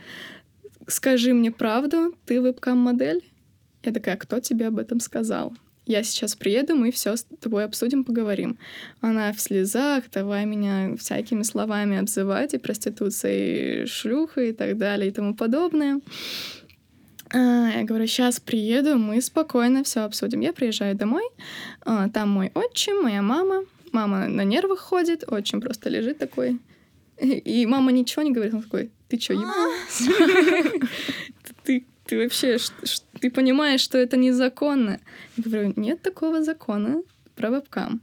скажи 0.88 1.34
мне 1.34 1.52
правду, 1.52 2.16
ты 2.26 2.40
вебкам-модель? 2.40 3.22
Я 3.84 3.92
такая, 3.92 4.16
кто 4.16 4.40
тебе 4.40 4.68
об 4.68 4.80
этом 4.80 5.02
сказал? 5.02 5.54
Я 5.86 6.04
сейчас 6.04 6.36
приеду, 6.36 6.76
мы 6.76 6.92
все 6.92 7.16
с 7.16 7.26
тобой 7.40 7.64
обсудим, 7.64 8.04
поговорим. 8.04 8.58
Она 9.02 9.32
в 9.32 9.40
слезах, 9.40 10.06
давай 10.12 10.46
меня 10.46 10.96
всякими 10.98 11.44
словами 11.44 11.98
обзывать, 11.98 12.54
и 12.54 12.58
проституцией, 12.58 13.84
и 13.84 13.86
шлюхой, 13.86 14.50
и 14.50 14.54
так 14.54 14.78
далее, 14.78 15.10
и 15.10 15.12
тому 15.12 15.36
подобное. 15.36 16.02
А, 17.34 17.70
я 17.70 17.84
говорю, 17.84 18.08
сейчас 18.08 18.40
приеду, 18.40 18.98
мы 18.98 19.22
спокойно 19.22 19.84
все 19.84 20.02
обсудим. 20.02 20.42
Я 20.42 20.54
приезжаю 20.54 20.96
домой, 20.96 21.24
а, 21.82 22.10
там 22.10 22.30
мой 22.30 22.52
отчим, 22.54 23.04
моя 23.04 23.22
мама. 23.22 23.66
Мама 23.92 24.28
на 24.28 24.44
нервах 24.44 24.80
ходит, 24.80 25.24
отчим 25.28 25.62
просто 25.62 25.90
лежит 25.90 26.18
такой. 26.18 26.60
И 27.22 27.66
мама 27.66 27.92
ничего 27.92 28.24
не 28.24 28.32
говорит, 28.32 28.54
он 28.54 28.64
такой, 28.64 28.92
ты 29.08 29.18
чё, 29.18 29.34
ебанулась? 29.34 30.82
Ты 31.64 31.86
ты 32.06 32.20
вообще, 32.20 32.58
ты 33.26 33.32
понимаешь, 33.32 33.82
что 33.82 33.98
это 33.98 34.18
незаконно? 34.18 35.00
Я 35.38 35.44
говорю, 35.44 35.74
нет 35.76 36.04
такого 36.04 36.44
закона 36.44 37.02
про 37.36 37.50
вебкам. 37.50 38.02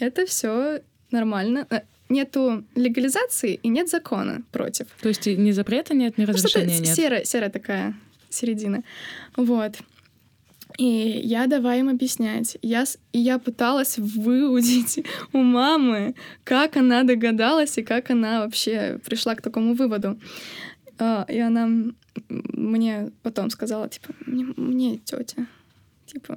Это 0.00 0.26
все 0.26 0.80
нормально. 1.12 1.64
Э, 1.70 1.82
нету 2.08 2.64
легализации 2.74 3.54
и 3.62 3.68
нет 3.68 3.88
закона 3.88 4.42
против. 4.50 4.86
То 5.00 5.08
есть 5.08 5.26
ни 5.26 5.52
запрета 5.52 5.94
нет, 5.94 6.18
ни 6.18 6.24
ну, 6.24 6.32
разрешения 6.32 6.80
нет? 6.80 6.96
Серая, 6.96 7.24
серая 7.24 7.50
такая 7.50 7.94
середина. 8.30 8.82
Вот. 9.36 9.76
И 10.76 10.84
я 10.84 11.46
давай 11.46 11.78
им 11.78 11.88
объяснять. 11.88 12.58
Я, 12.60 12.82
и 13.12 13.20
я 13.20 13.38
пыталась 13.38 13.96
выудить 13.96 15.04
у 15.32 15.38
мамы, 15.38 16.16
как 16.42 16.76
она 16.76 17.04
догадалась 17.04 17.78
и 17.78 17.84
как 17.84 18.10
она 18.10 18.40
вообще 18.40 18.98
пришла 19.04 19.36
к 19.36 19.42
такому 19.42 19.74
выводу. 19.74 20.18
А, 20.98 21.24
и 21.28 21.38
она 21.38 21.92
мне 22.28 23.10
потом 23.22 23.50
сказала, 23.50 23.88
типа, 23.88 24.14
мне, 24.26 24.46
мне 24.56 24.98
тетя, 24.98 25.46
типа, 26.06 26.36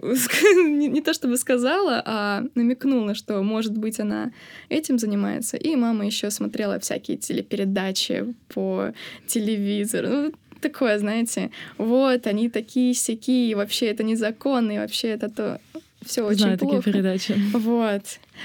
не, 0.02 0.88
не 0.88 1.02
то 1.02 1.12
чтобы 1.12 1.36
сказала, 1.36 2.02
а 2.04 2.44
намекнула, 2.54 3.14
что, 3.14 3.42
может 3.42 3.76
быть, 3.76 4.00
она 4.00 4.32
этим 4.68 4.98
занимается. 4.98 5.56
И 5.56 5.76
мама 5.76 6.06
еще 6.06 6.30
смотрела 6.30 6.78
всякие 6.78 7.16
телепередачи 7.16 8.34
по 8.48 8.92
телевизору. 9.26 10.08
Ну, 10.08 10.32
такое, 10.60 10.98
знаете, 10.98 11.50
вот, 11.78 12.26
они 12.26 12.48
такие 12.48 12.94
сякие, 12.94 13.56
вообще 13.56 13.86
это 13.86 14.02
незаконно, 14.02 14.72
и 14.72 14.78
вообще 14.78 15.08
это 15.08 15.28
то... 15.28 15.60
Все 16.02 16.22
очень 16.22 16.40
Знаю 16.40 16.58
плохо. 16.58 16.76
такие 16.78 16.92
передачи. 16.94 17.34
Вот. 17.52 18.02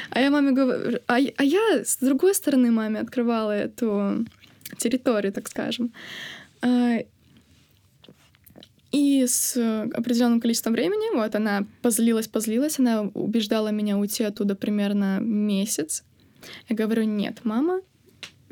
А 0.09 0.19
я 0.19 0.29
маме 0.29 0.51
говорю... 0.51 0.99
А, 1.07 1.15
а 1.37 1.43
я 1.43 1.83
с 1.85 1.97
другой 2.01 2.35
стороны 2.35 2.69
маме 2.69 2.99
открывала 2.99 3.51
эту 3.51 4.25
территорию, 4.77 5.33
так 5.33 5.47
скажем. 5.47 5.93
А, 6.61 6.99
и 8.91 9.25
с 9.27 9.57
определенным 9.93 10.39
количеством 10.39 10.73
времени, 10.73 11.15
вот, 11.15 11.35
она 11.35 11.65
позлилась, 11.81 12.27
позлилась, 12.27 12.79
она 12.79 13.01
убеждала 13.01 13.69
меня 13.69 13.97
уйти 13.97 14.23
оттуда 14.23 14.55
примерно 14.55 15.19
месяц. 15.19 16.03
Я 16.69 16.75
говорю, 16.75 17.03
нет, 17.03 17.39
мама, 17.43 17.81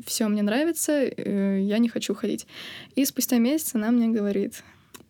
все 0.04 0.28
мне 0.28 0.42
нравится, 0.42 0.92
э, 0.92 1.62
я 1.62 1.78
не 1.78 1.88
хочу 1.88 2.14
ходить. 2.14 2.46
И 2.94 3.04
спустя 3.04 3.38
месяц 3.38 3.74
она 3.74 3.90
мне 3.90 4.08
говорит, 4.08 4.62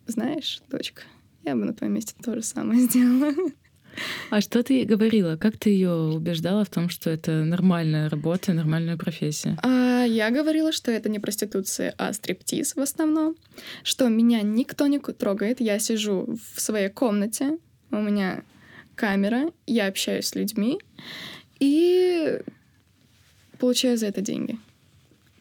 знаешь, 0.07 0.61
дочка, 0.69 1.03
я 1.43 1.55
бы 1.55 1.65
на 1.65 1.73
твоем 1.73 1.93
месте 1.93 2.13
то 2.23 2.33
же 2.35 2.41
самое 2.41 2.79
сделала. 2.87 3.33
А 4.29 4.41
что 4.41 4.63
ты 4.63 4.85
говорила? 4.85 5.37
Как 5.37 5.57
ты 5.57 5.69
ее 5.69 5.91
убеждала 5.91 6.63
в 6.65 6.69
том, 6.69 6.89
что 6.89 7.09
это 7.09 7.43
нормальная 7.43 8.09
работа, 8.09 8.53
нормальная 8.53 8.97
профессия? 8.97 9.57
А 9.63 10.03
я 10.03 10.29
говорила, 10.31 10.71
что 10.71 10.91
это 10.91 11.09
не 11.09 11.19
проституция, 11.19 11.93
а 11.97 12.13
стриптиз 12.13 12.75
в 12.75 12.81
основном, 12.81 13.35
что 13.83 14.07
меня 14.09 14.41
никто 14.41 14.87
не 14.87 14.99
трогает, 14.99 15.61
я 15.61 15.79
сижу 15.79 16.37
в 16.53 16.61
своей 16.61 16.89
комнате, 16.89 17.57
у 17.91 17.97
меня 17.97 18.43
камера, 18.95 19.51
я 19.67 19.87
общаюсь 19.87 20.25
с 20.25 20.35
людьми 20.35 20.79
и 21.59 22.39
получаю 23.59 23.97
за 23.97 24.07
это 24.07 24.21
деньги. 24.21 24.57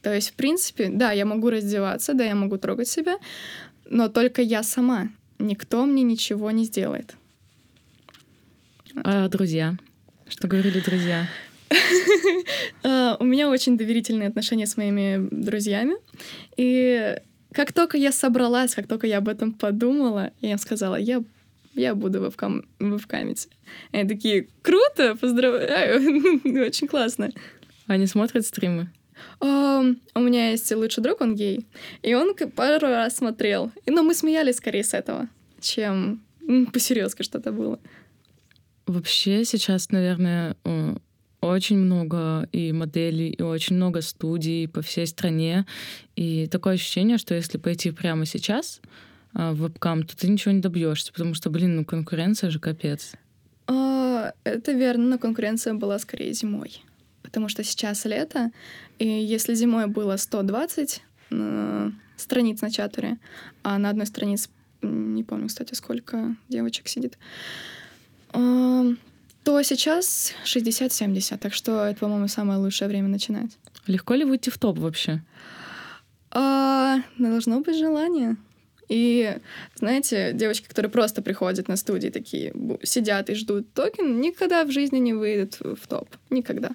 То 0.03 0.15
есть, 0.15 0.31
в 0.31 0.35
принципе, 0.35 0.89
да, 0.89 1.13
я 1.13 1.25
могу 1.25 1.51
раздеваться, 1.51 2.15
да, 2.15 2.25
я 2.25 2.35
могу 2.35 2.59
трогать 2.59 2.89
себя, 2.89 3.17
но 3.89 4.09
только 4.09 4.43
я 4.43 4.63
сама. 4.63 5.09
Никто 5.39 5.87
мне 5.87 6.03
ничего 6.03 6.51
не 6.51 6.65
сделает. 6.65 7.17
А 9.03 9.29
друзья? 9.29 9.77
Что 10.29 10.47
говорили 10.47 10.81
друзья? 10.81 11.27
А, 12.85 13.17
у 13.21 13.25
меня 13.25 13.49
очень 13.49 13.77
доверительные 13.77 14.29
отношения 14.29 14.67
с 14.67 14.77
моими 14.77 15.29
друзьями. 15.31 15.97
И 16.57 17.17
как 17.53 17.73
только 17.73 17.97
я 17.99 18.13
собралась, 18.13 18.75
как 18.75 18.87
только 18.87 19.07
я 19.07 19.19
об 19.19 19.29
этом 19.29 19.53
подумала, 19.53 20.31
я 20.41 20.53
им 20.53 20.59
сказала, 20.59 20.97
я, 20.97 21.25
я 21.75 21.95
буду 21.95 22.21
вебкам, 22.21 22.67
вебкамить. 22.79 23.49
Они 23.91 24.09
такие, 24.09 24.49
круто, 24.63 25.17
поздравляю, 25.17 26.41
очень 26.67 26.87
классно. 26.87 27.31
Они 27.87 28.07
смотрят 28.07 28.47
стримы? 28.47 28.91
Uh, 29.41 29.97
у 30.15 30.21
меня 30.21 30.51
есть 30.51 30.71
лучший 30.75 31.03
друг, 31.03 31.21
он 31.21 31.35
гей, 31.35 31.67
и 32.03 32.15
он 32.15 32.35
пару 32.35 32.89
раз 32.89 33.17
смотрел. 33.17 33.71
Но 33.87 34.03
мы 34.03 34.15
смеялись 34.15 34.57
скорее 34.57 34.85
с 34.85 34.95
этого, 34.95 35.29
чем 35.61 36.23
посерьезки 36.73 37.23
что-то 37.23 37.53
было. 37.53 37.79
Вообще 38.87 39.45
сейчас, 39.45 39.91
наверное, 39.91 40.57
очень 41.41 41.79
много 41.79 42.49
и 42.53 42.73
моделей, 42.73 43.31
и 43.31 43.43
очень 43.43 43.77
много 43.77 44.01
студий 44.01 44.69
по 44.69 44.83
всей 44.83 45.07
стране. 45.07 45.67
И 46.17 46.47
такое 46.47 46.75
ощущение, 46.75 47.19
что 47.19 47.35
если 47.35 47.59
пойти 47.59 47.91
прямо 47.91 48.27
сейчас 48.27 48.81
а, 49.35 49.53
в 49.53 49.57
вебкам, 49.57 50.05
то 50.05 50.17
ты 50.17 50.29
ничего 50.29 50.53
не 50.53 50.61
добьешься, 50.61 51.13
потому 51.13 51.35
что, 51.35 51.51
блин, 51.51 51.77
ну 51.77 51.85
конкуренция 51.85 52.51
же 52.51 52.61
капец. 52.61 53.13
Uh, 53.67 54.33
это 54.45 54.73
верно, 54.73 55.05
но 55.09 55.19
конкуренция 55.19 55.75
была 55.75 55.99
скорее 55.99 56.33
зимой 56.35 56.83
потому 57.35 57.49
что 57.49 57.65
сейчас 57.65 58.05
лето, 58.05 58.53
и 59.01 59.09
если 59.09 59.55
зимой 59.55 59.89
было 59.89 60.17
120 60.17 61.03
э, 61.31 61.91
страниц 62.17 62.61
на 62.61 62.71
чатере, 62.71 63.19
а 63.65 63.77
на 63.79 63.91
одной 63.91 64.07
странице, 64.07 64.51
не 64.83 65.25
помню, 65.25 65.49
кстати, 65.49 65.75
сколько 65.75 66.37
девочек 66.49 66.87
сидит, 66.87 67.15
э, 67.15 67.19
то 68.35 69.63
сейчас 69.63 70.33
60-70, 70.45 71.39
так 71.39 71.55
что 71.55 71.85
это, 71.85 72.01
по-моему, 72.01 72.29
самое 72.29 72.59
лучшее 72.59 72.89
время 72.89 73.09
начинать. 73.09 73.51
Легко 73.87 74.15
ли 74.15 74.25
выйти 74.25 74.51
в 74.51 74.59
топ 74.59 74.79
вообще? 74.79 75.23
А, 76.31 76.99
должно 77.19 77.61
быть 77.61 77.79
желание. 77.79 78.37
И, 78.89 79.37
знаете, 79.77 80.33
девочки, 80.35 80.69
которые 80.69 80.91
просто 80.91 81.23
приходят 81.23 81.69
на 81.69 81.77
студии, 81.77 82.09
такие 82.09 82.53
сидят 82.83 83.31
и 83.31 83.35
ждут 83.35 83.73
токен, 83.73 84.21
никогда 84.21 84.65
в 84.65 84.71
жизни 84.71 84.99
не 84.99 85.13
выйдут 85.13 85.59
в 85.61 85.87
топ. 85.87 86.09
Никогда. 86.31 86.71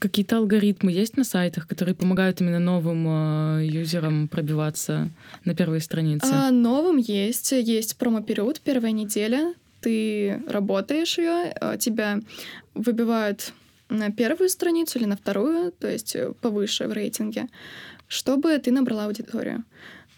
Какие-то 0.00 0.38
алгоритмы 0.38 0.90
есть 0.90 1.16
на 1.16 1.24
сайтах, 1.24 1.68
которые 1.68 1.94
помогают 1.94 2.40
именно 2.40 2.58
новым 2.58 3.06
э, 3.58 3.66
юзерам 3.66 4.26
пробиваться 4.26 5.10
на 5.44 5.54
первые 5.54 5.80
страницы? 5.80 6.28
А, 6.32 6.50
новым 6.50 6.96
есть. 6.96 7.52
Есть 7.52 7.96
промо-период, 7.98 8.60
первая 8.60 8.92
неделя. 8.92 9.54
Ты 9.82 10.42
работаешь 10.46 11.18
ее, 11.18 11.52
а, 11.60 11.76
тебя 11.76 12.20
выбивают 12.74 13.52
на 13.88 14.10
первую 14.10 14.48
страницу 14.48 14.98
или 14.98 15.06
на 15.06 15.16
вторую, 15.16 15.72
то 15.72 15.90
есть 15.90 16.16
э, 16.16 16.32
повыше 16.40 16.88
в 16.88 16.92
рейтинге, 16.92 17.48
чтобы 18.08 18.58
ты 18.58 18.70
набрала 18.72 19.04
аудиторию. 19.04 19.64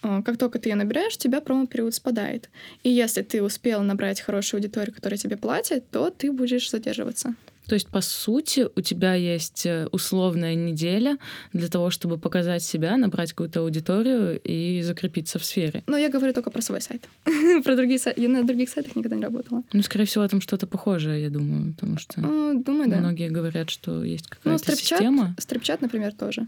А, 0.03 0.23
как 0.23 0.37
только 0.37 0.59
ты 0.59 0.69
ее 0.69 0.77
набираешь, 0.77 1.17
у 1.17 1.19
тебя 1.19 1.41
промо-период 1.41 1.95
спадает. 1.95 2.51
И 2.83 2.91
если 2.91 3.23
ты 3.23 3.43
успел 3.43 3.83
набрать 3.83 4.21
хорошую 4.21 4.59
аудиторию, 4.59 4.95
которая 4.95 5.19
тебе 5.19 5.37
платит, 5.37 5.91
то 5.91 6.11
ты 6.11 6.31
будешь 6.31 6.71
задерживаться. 6.71 7.35
То 7.67 7.75
есть, 7.75 7.89
по 7.89 8.01
сути, 8.03 8.67
у 8.77 8.81
тебя 8.83 9.15
есть 9.15 9.65
э, 9.65 9.87
условная 9.91 10.55
неделя 10.55 11.17
для 11.53 11.69
того, 11.69 11.91
чтобы 11.91 12.19
показать 12.19 12.63
себя, 12.63 12.97
набрать 12.97 13.31
какую-то 13.31 13.61
аудиторию 13.61 14.39
и 14.43 14.83
закрепиться 14.83 15.39
в 15.39 15.45
сфере. 15.45 15.83
Но 15.87 15.97
я 15.97 16.11
говорю 16.11 16.35
только 16.35 16.51
про 16.51 16.61
свой 16.61 16.83
сайт. 16.83 17.09
про 17.65 17.77
другие 17.77 17.99
сайты. 17.99 18.21
Я 18.21 18.29
на 18.29 18.45
других 18.45 18.69
сайтах 18.69 18.97
никогда 18.97 19.17
не 19.17 19.23
работала. 19.23 19.63
Ну, 19.73 19.83
скорее 19.83 20.05
всего, 20.05 20.29
там 20.29 20.41
что-то 20.43 20.67
похожее, 20.67 21.23
я 21.23 21.31
думаю, 21.31 21.73
потому 21.73 21.99
что 21.99 22.21
ну, 22.21 22.63
думаю, 22.63 22.91
да. 22.91 22.99
многие 22.99 23.31
говорят, 23.31 23.71
что 23.71 24.05
есть 24.05 24.27
какая-то 24.27 24.51
ну, 24.51 24.59
стрип-чат, 24.59 24.99
система. 24.99 25.35
Стрип-чат, 25.39 25.81
например, 25.81 26.13
тоже. 26.13 26.47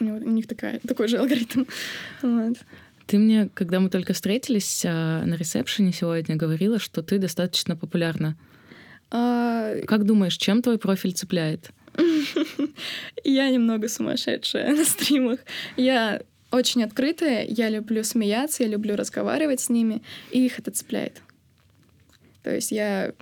У, 0.00 0.04
него, 0.04 0.16
у 0.16 0.30
них 0.30 0.46
такая, 0.46 0.80
такой 0.80 1.08
же 1.08 1.18
алгоритм. 1.18 1.64
вот. 2.22 2.56
Ты 3.06 3.18
мне, 3.18 3.50
когда 3.52 3.80
мы 3.80 3.90
только 3.90 4.14
встретились 4.14 4.84
а, 4.86 5.24
на 5.26 5.34
ресепшене 5.34 5.92
сегодня, 5.92 6.36
говорила, 6.36 6.78
что 6.78 7.02
ты 7.02 7.18
достаточно 7.18 7.76
популярна 7.76 8.36
а... 9.12 9.76
Как 9.86 10.04
думаешь, 10.04 10.36
чем 10.36 10.62
твой 10.62 10.78
профиль 10.78 11.12
цепляет? 11.12 11.70
Я 13.24 13.50
немного 13.50 13.88
сумасшедшая 13.88 14.72
на 14.76 14.84
стримах. 14.84 15.40
Я 15.76 16.22
очень 16.50 16.82
открытая, 16.82 17.46
я 17.48 17.70
люблю 17.70 18.04
смеяться, 18.04 18.62
я 18.62 18.68
люблю 18.68 18.94
разговаривать 18.94 19.60
с 19.60 19.70
ними, 19.70 20.02
и 20.30 20.44
их 20.44 20.58
это 20.58 20.70
цепляет. 20.70 21.22
То 22.42 22.54
есть 22.54 22.72
я 22.72 23.12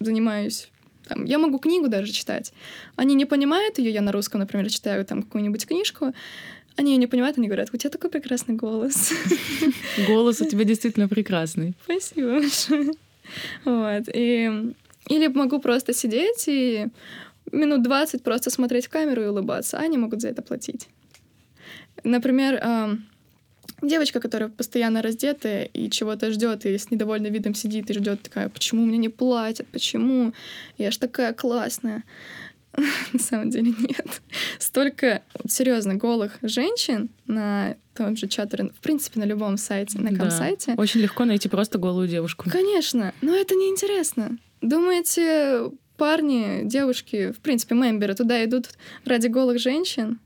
занимаюсь 0.00 0.68
там, 1.06 1.24
я 1.24 1.38
могу 1.38 1.58
книгу 1.58 1.88
даже 1.88 2.12
читать. 2.12 2.52
Они 2.94 3.14
не 3.14 3.26
понимают 3.26 3.78
ее, 3.78 3.90
я 3.90 4.00
на 4.00 4.12
русском, 4.12 4.40
например, 4.40 4.70
читаю 4.70 5.04
там 5.04 5.22
какую-нибудь 5.22 5.66
книжку, 5.66 6.12
они 6.76 6.92
ее 6.92 6.98
не 6.98 7.06
понимают, 7.08 7.36
они 7.36 7.48
говорят, 7.48 7.70
у 7.72 7.76
тебя 7.76 7.90
такой 7.90 8.10
прекрасный 8.10 8.54
голос. 8.54 9.12
Голос 10.06 10.40
у 10.40 10.48
тебя 10.48 10.64
действительно 10.64 11.08
прекрасный. 11.08 11.74
Спасибо 11.84 12.38
большое. 12.38 12.92
Вот. 13.64 14.04
И 14.14 14.72
или 15.10 15.26
могу 15.26 15.58
просто 15.58 15.92
сидеть 15.92 16.44
и 16.46 16.86
минут 17.52 17.82
20 17.82 18.22
просто 18.22 18.50
смотреть 18.50 18.86
в 18.86 18.90
камеру 18.90 19.22
и 19.22 19.26
улыбаться, 19.26 19.78
они 19.78 19.98
могут 19.98 20.20
за 20.20 20.28
это 20.28 20.40
платить. 20.40 20.88
Например, 22.04 22.98
девочка, 23.82 24.20
которая 24.20 24.48
постоянно 24.48 25.02
раздетая 25.02 25.64
и 25.64 25.90
чего-то 25.90 26.30
ждет, 26.30 26.64
и 26.64 26.78
с 26.78 26.90
недовольным 26.90 27.32
видом 27.32 27.54
сидит 27.54 27.90
и 27.90 27.94
ждет, 27.94 28.22
такая, 28.22 28.48
почему 28.48 28.86
мне 28.86 28.98
не 28.98 29.08
платят, 29.08 29.66
почему? 29.68 30.32
Я 30.78 30.90
ж 30.90 30.96
такая 30.96 31.32
классная. 31.32 32.04
На 33.12 33.18
самом 33.18 33.50
деле 33.50 33.74
нет. 33.78 34.22
Столько 34.60 35.22
серьезно 35.48 35.96
голых 35.96 36.38
женщин 36.42 37.10
на 37.26 37.76
том 37.96 38.16
же 38.16 38.28
чатере, 38.28 38.68
в 38.68 38.80
принципе, 38.80 39.18
на 39.18 39.24
любом 39.24 39.56
сайте, 39.56 39.98
на 39.98 40.16
ком-сайте. 40.16 40.74
Да. 40.76 40.80
Очень 40.80 41.00
легко 41.00 41.24
найти 41.24 41.48
просто 41.48 41.78
голую 41.78 42.06
девушку. 42.06 42.48
Конечно, 42.48 43.12
но 43.22 43.34
это 43.34 43.56
неинтересно. 43.56 44.38
Думаете, 44.60 45.70
парни, 45.96 46.62
девушки, 46.64 47.32
в 47.32 47.40
принципе, 47.40 47.74
мемберы 47.74 48.14
туда 48.14 48.44
идут 48.44 48.70
ради 49.04 49.28
голых 49.28 49.58
женщин? 49.58 50.20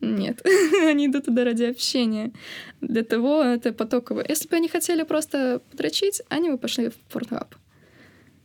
Нет, 0.00 0.44
они 0.84 1.06
идут 1.06 1.24
туда 1.24 1.44
ради 1.44 1.64
общения. 1.64 2.32
Для 2.80 3.02
того 3.02 3.42
это 3.42 3.72
потоково. 3.72 4.24
Если 4.28 4.48
бы 4.48 4.56
они 4.56 4.68
хотели 4.68 5.02
просто 5.02 5.62
подрочить, 5.70 6.22
они 6.28 6.50
бы 6.50 6.58
пошли 6.58 6.90
в 6.90 6.96
Pornhub. 7.12 7.48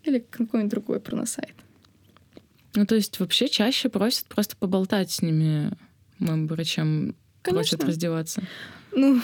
Или 0.04 0.20
какой-нибудь 0.20 0.72
другой 0.72 1.00
порносайт. 1.00 1.56
Ну, 2.74 2.86
то 2.86 2.96
есть 2.96 3.20
вообще 3.20 3.50
чаще 3.50 3.90
просят 3.90 4.26
просто 4.28 4.56
поболтать 4.56 5.12
с 5.12 5.22
ними 5.22 5.72
мемберы, 6.20 6.64
чем 6.64 7.16
Конечно. 7.42 7.78
просят 7.78 7.84
раздеваться. 7.84 8.44
Ну, 8.94 9.22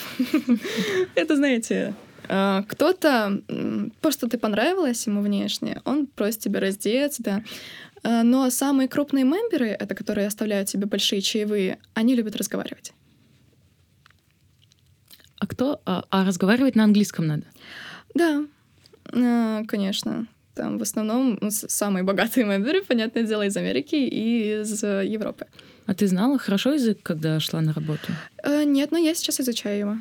это, 1.15 1.35
знаете, 1.35 1.93
кто-то, 2.27 3.41
просто 4.01 4.27
ты 4.27 4.37
понравилась 4.37 5.07
ему 5.07 5.21
внешне, 5.21 5.81
он 5.85 6.07
просит 6.07 6.39
тебя 6.39 6.59
раздеться, 6.59 7.23
да. 7.23 7.43
А, 8.03 8.23
но 8.23 8.49
самые 8.49 8.87
крупные 8.87 9.25
мемберы, 9.25 9.67
это 9.67 9.95
которые 9.95 10.27
оставляют 10.27 10.69
тебе 10.69 10.85
большие 10.85 11.21
чаевые, 11.21 11.79
они 11.93 12.15
любят 12.15 12.35
разговаривать. 12.35 12.93
А 15.39 15.47
кто? 15.47 15.81
А, 15.85 16.05
а 16.09 16.25
разговаривать 16.25 16.75
на 16.75 16.83
английском 16.83 17.27
надо? 17.27 17.43
Да, 18.13 18.45
конечно. 19.67 20.27
Там 20.55 20.79
в 20.79 20.81
основном 20.81 21.39
самые 21.49 22.03
богатые 22.03 22.45
мемберы, 22.45 22.81
понятное 22.83 23.23
дело, 23.23 23.45
из 23.45 23.55
Америки 23.57 23.95
и 23.95 24.61
из 24.61 24.83
Европы. 24.83 25.45
А 25.85 25.93
ты 25.93 26.07
знала 26.07 26.37
хорошо 26.37 26.73
язык, 26.73 26.99
когда 27.03 27.39
шла 27.39 27.61
на 27.61 27.73
работу? 27.73 28.11
Нет, 28.45 28.91
но 28.91 28.97
я 28.97 29.13
сейчас 29.13 29.39
изучаю 29.39 29.79
его. 29.79 29.97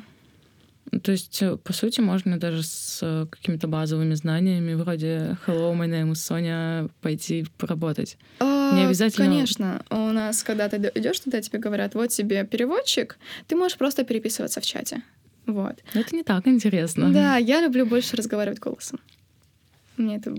То 1.03 1.11
есть, 1.11 1.41
э, 1.41 1.57
по 1.57 1.73
сути, 1.73 1.99
можно 2.01 2.39
даже 2.39 2.63
с 2.63 2.99
э, 3.01 3.25
какими-то 3.29 3.67
базовыми 3.67 4.13
знаниями, 4.13 4.73
вроде 4.73 5.37
«Hello, 5.45 5.73
my 5.75 5.87
name 5.87 6.11
is 6.11 6.15
Соня», 6.15 6.89
пойти 7.01 7.45
поработать. 7.57 8.17
А, 8.39 8.73
Не 8.73 8.85
обязательно... 8.85 9.27
Конечно. 9.27 9.85
У 9.89 10.11
нас, 10.11 10.43
когда 10.43 10.69
ты 10.69 10.77
идешь 10.95 11.19
туда, 11.19 11.41
тебе 11.41 11.59
говорят, 11.59 11.95
вот 11.95 12.09
тебе 12.09 12.45
переводчик, 12.45 13.17
ты 13.47 13.55
можешь 13.55 13.77
просто 13.77 14.03
переписываться 14.03 14.61
в 14.61 14.65
чате. 14.65 15.01
Вот. 15.45 15.79
Но 15.93 16.01
это 16.01 16.15
не 16.15 16.23
так 16.23 16.47
интересно. 16.47 17.11
Да, 17.11 17.37
я 17.37 17.61
люблю 17.61 17.85
больше 17.85 18.15
разговаривать 18.15 18.59
голосом. 18.59 18.99
Мне 19.97 20.17
это 20.17 20.35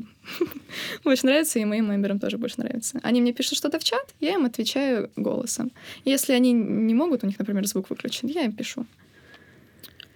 больше 1.05 1.27
нравится, 1.27 1.59
и 1.59 1.65
моим 1.65 1.91
мемберам 1.91 2.21
тоже 2.21 2.39
больше 2.39 2.61
нравится. 2.61 3.01
Они 3.03 3.21
мне 3.21 3.33
пишут 3.33 3.59
что-то 3.59 3.79
в 3.81 3.85
чат, 3.85 4.15
я 4.21 4.35
им 4.35 4.45
отвечаю 4.45 5.11
голосом. 5.17 5.73
Если 6.05 6.33
они 6.33 6.53
не 6.53 6.95
могут, 6.95 7.25
у 7.25 7.27
них, 7.27 7.39
например, 7.39 7.67
звук 7.67 7.91
выключен, 7.91 8.29
я 8.29 8.45
им 8.45 8.53
пишу. 8.53 8.87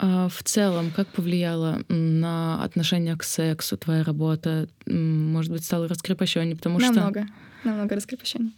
А 0.04 0.28
в 0.28 0.42
целом, 0.42 0.90
как 0.90 1.06
повлияла 1.06 1.80
на 1.88 2.62
отношение 2.64 3.16
к 3.16 3.22
сексу 3.22 3.76
твоя 3.76 4.02
работа? 4.02 4.68
Может 4.84 5.52
быть, 5.52 5.64
стало 5.64 5.86
раскрепощение, 5.86 6.56
потому 6.56 6.80
намного, 6.80 6.92
что... 6.92 7.00
Намного, 7.00 7.32
намного 7.62 7.94
раскрепощений. 7.94 8.52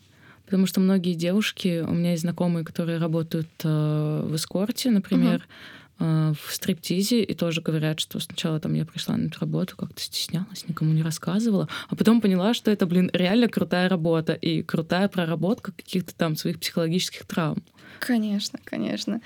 Потому 0.47 0.67
что 0.67 0.81
многие 0.81 1.13
девушки, 1.13 1.85
у 1.87 1.93
меня 1.93 2.13
есть 2.13 2.23
знакомые, 2.23 2.65
которые 2.65 2.97
работают 2.97 3.51
э, 3.63 4.27
в 4.27 4.35
эскорте, 4.35 4.91
например, 4.91 5.47
uh-huh. 5.99 6.31
э, 6.31 6.35
в 6.35 6.55
стриптизе, 6.55 7.23
и 7.23 7.35
тоже 7.35 7.61
говорят, 7.61 8.01
что 8.01 8.21
сначала 8.21 8.59
там 8.59 8.73
я 8.73 8.87
пришла 8.87 9.15
на 9.15 9.27
эту 9.27 9.41
работу, 9.41 9.77
как-то 9.77 10.01
стеснялась, 10.01 10.67
никому 10.67 10.95
не 10.95 11.03
рассказывала, 11.03 11.69
а 11.91 11.95
потом 11.95 12.23
поняла, 12.23 12.55
что 12.55 12.71
это, 12.71 12.87
блин, 12.87 13.11
реально 13.13 13.49
крутая 13.49 13.91
работа 13.91 14.33
и 14.33 14.63
крутая 14.63 15.09
проработка 15.09 15.73
каких-то 15.73 16.15
там 16.15 16.37
своих 16.37 16.59
психологических 16.59 17.27
травм. 17.27 17.63
Конечно, 18.01 18.59
конечно. 18.65 19.21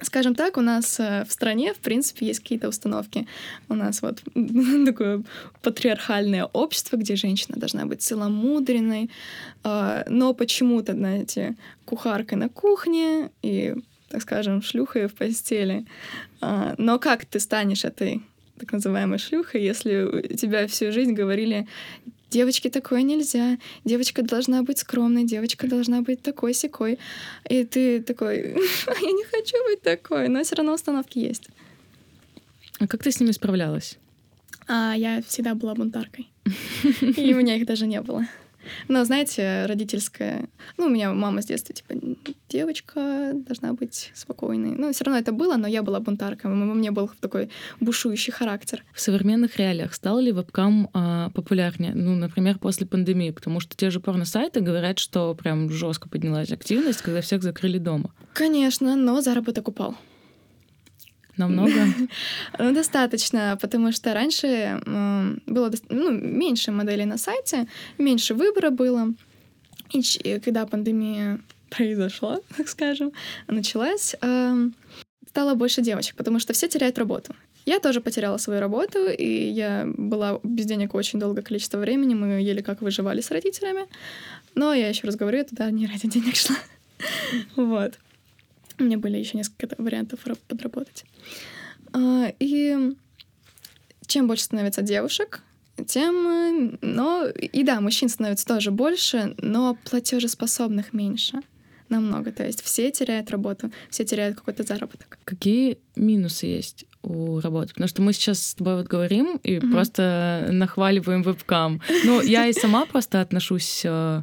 Скажем 0.00 0.34
так, 0.34 0.56
у 0.56 0.62
нас 0.62 0.98
э, 0.98 1.24
в 1.28 1.32
стране, 1.32 1.74
в 1.74 1.78
принципе, 1.78 2.26
есть 2.26 2.40
какие-то 2.40 2.68
установки. 2.68 3.26
У 3.68 3.74
нас 3.74 4.00
вот 4.00 4.22
такое 4.86 5.22
патриархальное 5.60 6.46
общество, 6.46 6.96
где 6.96 7.14
женщина 7.14 7.58
должна 7.58 7.84
быть 7.84 8.02
целомудренной, 8.02 9.10
а, 9.64 10.04
но 10.08 10.32
почему-то, 10.32 10.94
знаете, 10.94 11.56
кухаркой 11.84 12.38
на 12.38 12.48
кухне 12.48 13.30
и, 13.42 13.74
так 14.08 14.22
скажем, 14.22 14.62
шлюхой 14.62 15.08
в 15.08 15.14
постели. 15.14 15.84
А, 16.40 16.74
но 16.78 16.98
как 16.98 17.26
ты 17.26 17.38
станешь 17.38 17.84
этой 17.84 18.22
так 18.58 18.72
называемой 18.72 19.18
шлюхой, 19.18 19.62
если 19.62 20.36
тебя 20.36 20.66
всю 20.68 20.92
жизнь 20.92 21.12
говорили 21.12 21.66
девочке 22.32 22.70
такое 22.70 23.02
нельзя, 23.02 23.58
девочка 23.84 24.22
должна 24.22 24.62
быть 24.62 24.78
скромной, 24.78 25.24
девочка 25.24 25.68
должна 25.68 26.00
быть 26.00 26.22
такой 26.22 26.54
секой. 26.54 26.98
И 27.48 27.64
ты 27.64 28.02
такой, 28.02 28.36
я 29.02 29.12
не 29.12 29.24
хочу 29.24 29.56
быть 29.64 29.82
такой, 29.82 30.28
но 30.28 30.42
все 30.42 30.56
равно 30.56 30.74
установки 30.74 31.18
есть. 31.18 31.48
А 32.80 32.86
как 32.86 33.02
ты 33.02 33.12
с 33.12 33.20
ними 33.20 33.32
справлялась? 33.32 33.98
А, 34.66 34.94
я 34.96 35.22
всегда 35.22 35.54
была 35.54 35.74
бунтаркой. 35.74 36.28
И 37.16 37.34
у 37.34 37.38
меня 37.38 37.56
их 37.56 37.66
даже 37.66 37.86
не 37.86 38.00
было. 38.00 38.26
Но, 38.88 39.04
знаете, 39.04 39.66
родительская... 39.66 40.48
Ну, 40.76 40.86
у 40.86 40.88
меня 40.88 41.12
мама 41.12 41.42
с 41.42 41.46
детства, 41.46 41.74
типа, 41.74 41.94
девочка 42.48 43.32
должна 43.34 43.72
быть 43.72 44.10
спокойной. 44.14 44.74
Ну, 44.76 44.92
все 44.92 45.04
равно 45.04 45.18
это 45.18 45.32
было, 45.32 45.56
но 45.56 45.66
я 45.66 45.82
была 45.82 46.00
бунтаркой. 46.00 46.50
У 46.50 46.54
меня 46.54 46.92
был 46.92 47.10
такой 47.20 47.50
бушующий 47.80 48.32
характер. 48.32 48.84
В 48.92 49.00
современных 49.00 49.56
реалиях 49.56 49.94
стал 49.94 50.18
ли 50.18 50.32
вебкам 50.32 50.88
а, 50.92 51.30
популярнее? 51.30 51.92
Ну, 51.94 52.14
например, 52.14 52.58
после 52.58 52.86
пандемии, 52.86 53.30
потому 53.30 53.60
что 53.60 53.76
те 53.76 53.90
же 53.90 54.00
порно-сайты 54.00 54.60
говорят, 54.60 54.98
что 54.98 55.34
прям 55.34 55.70
жестко 55.70 56.08
поднялась 56.08 56.50
активность, 56.52 57.02
когда 57.02 57.20
всех 57.20 57.42
закрыли 57.42 57.78
дома. 57.78 58.12
Конечно, 58.32 58.96
но 58.96 59.20
заработок 59.20 59.68
упал. 59.68 59.96
Намного? 61.36 61.72
Ну, 62.58 62.72
достаточно, 62.74 63.58
потому 63.60 63.92
что 63.92 64.14
раньше 64.14 64.80
было 65.46 65.70
ну, 65.88 66.10
меньше 66.10 66.70
моделей 66.70 67.06
на 67.06 67.18
сайте, 67.18 67.66
меньше 67.98 68.34
выбора 68.34 68.70
было. 68.70 69.14
И 69.92 70.40
когда 70.44 70.66
пандемия 70.66 71.40
произошла, 71.70 72.40
так 72.56 72.68
скажем, 72.68 73.12
началась, 73.48 74.14
стало 75.28 75.54
больше 75.54 75.82
девочек, 75.82 76.16
потому 76.16 76.38
что 76.38 76.52
все 76.52 76.68
теряют 76.68 76.98
работу. 76.98 77.34
Я 77.64 77.78
тоже 77.78 78.00
потеряла 78.00 78.38
свою 78.38 78.60
работу, 78.60 79.08
и 79.08 79.24
я 79.24 79.86
была 79.86 80.40
без 80.42 80.66
денег 80.66 80.94
очень 80.94 81.20
долгое 81.20 81.42
количество 81.42 81.78
времени. 81.78 82.14
Мы 82.14 82.42
еле 82.42 82.62
как 82.62 82.82
выживали 82.82 83.20
с 83.20 83.30
родителями. 83.30 83.86
Но 84.54 84.74
я 84.74 84.88
еще 84.88 85.06
раз 85.06 85.16
говорю, 85.16 85.38
я 85.38 85.44
туда 85.44 85.70
не 85.70 85.86
ради 85.86 86.08
денег 86.08 86.34
шла. 86.34 86.56
вот. 87.56 87.94
У 88.78 88.84
меня 88.84 88.98
были 88.98 89.18
еще 89.18 89.36
несколько 89.36 89.74
вариантов 89.80 90.20
подработать. 90.48 91.04
А, 91.92 92.32
и 92.38 92.94
чем 94.06 94.26
больше 94.26 94.44
становится 94.44 94.82
девушек, 94.82 95.42
тем... 95.86 96.78
Но 96.80 97.26
и 97.26 97.62
да, 97.62 97.80
мужчин 97.80 98.08
становится 98.08 98.46
тоже 98.46 98.70
больше, 98.70 99.34
но 99.38 99.76
платежеспособных 99.84 100.92
меньше 100.92 101.40
намного. 101.88 102.32
То 102.32 102.44
есть 102.44 102.62
все 102.62 102.90
теряют 102.90 103.30
работу, 103.30 103.70
все 103.90 104.04
теряют 104.04 104.36
какой-то 104.36 104.62
заработок. 104.64 105.18
Какие 105.24 105.78
минусы 105.94 106.46
есть 106.46 106.86
у 107.02 107.40
работы? 107.40 107.68
Потому 107.74 107.88
что 107.88 108.02
мы 108.02 108.12
сейчас 108.12 108.46
с 108.46 108.54
тобой 108.54 108.76
вот 108.76 108.86
говорим 108.86 109.38
и 109.42 109.56
mm-hmm. 109.56 109.70
просто 109.70 110.48
нахваливаем 110.50 111.22
вебкам. 111.22 111.80
Ну, 112.04 112.20
я 112.22 112.46
и 112.46 112.52
сама 112.52 112.86
просто 112.86 113.20
отношусь 113.20 113.82
э, 113.84 114.22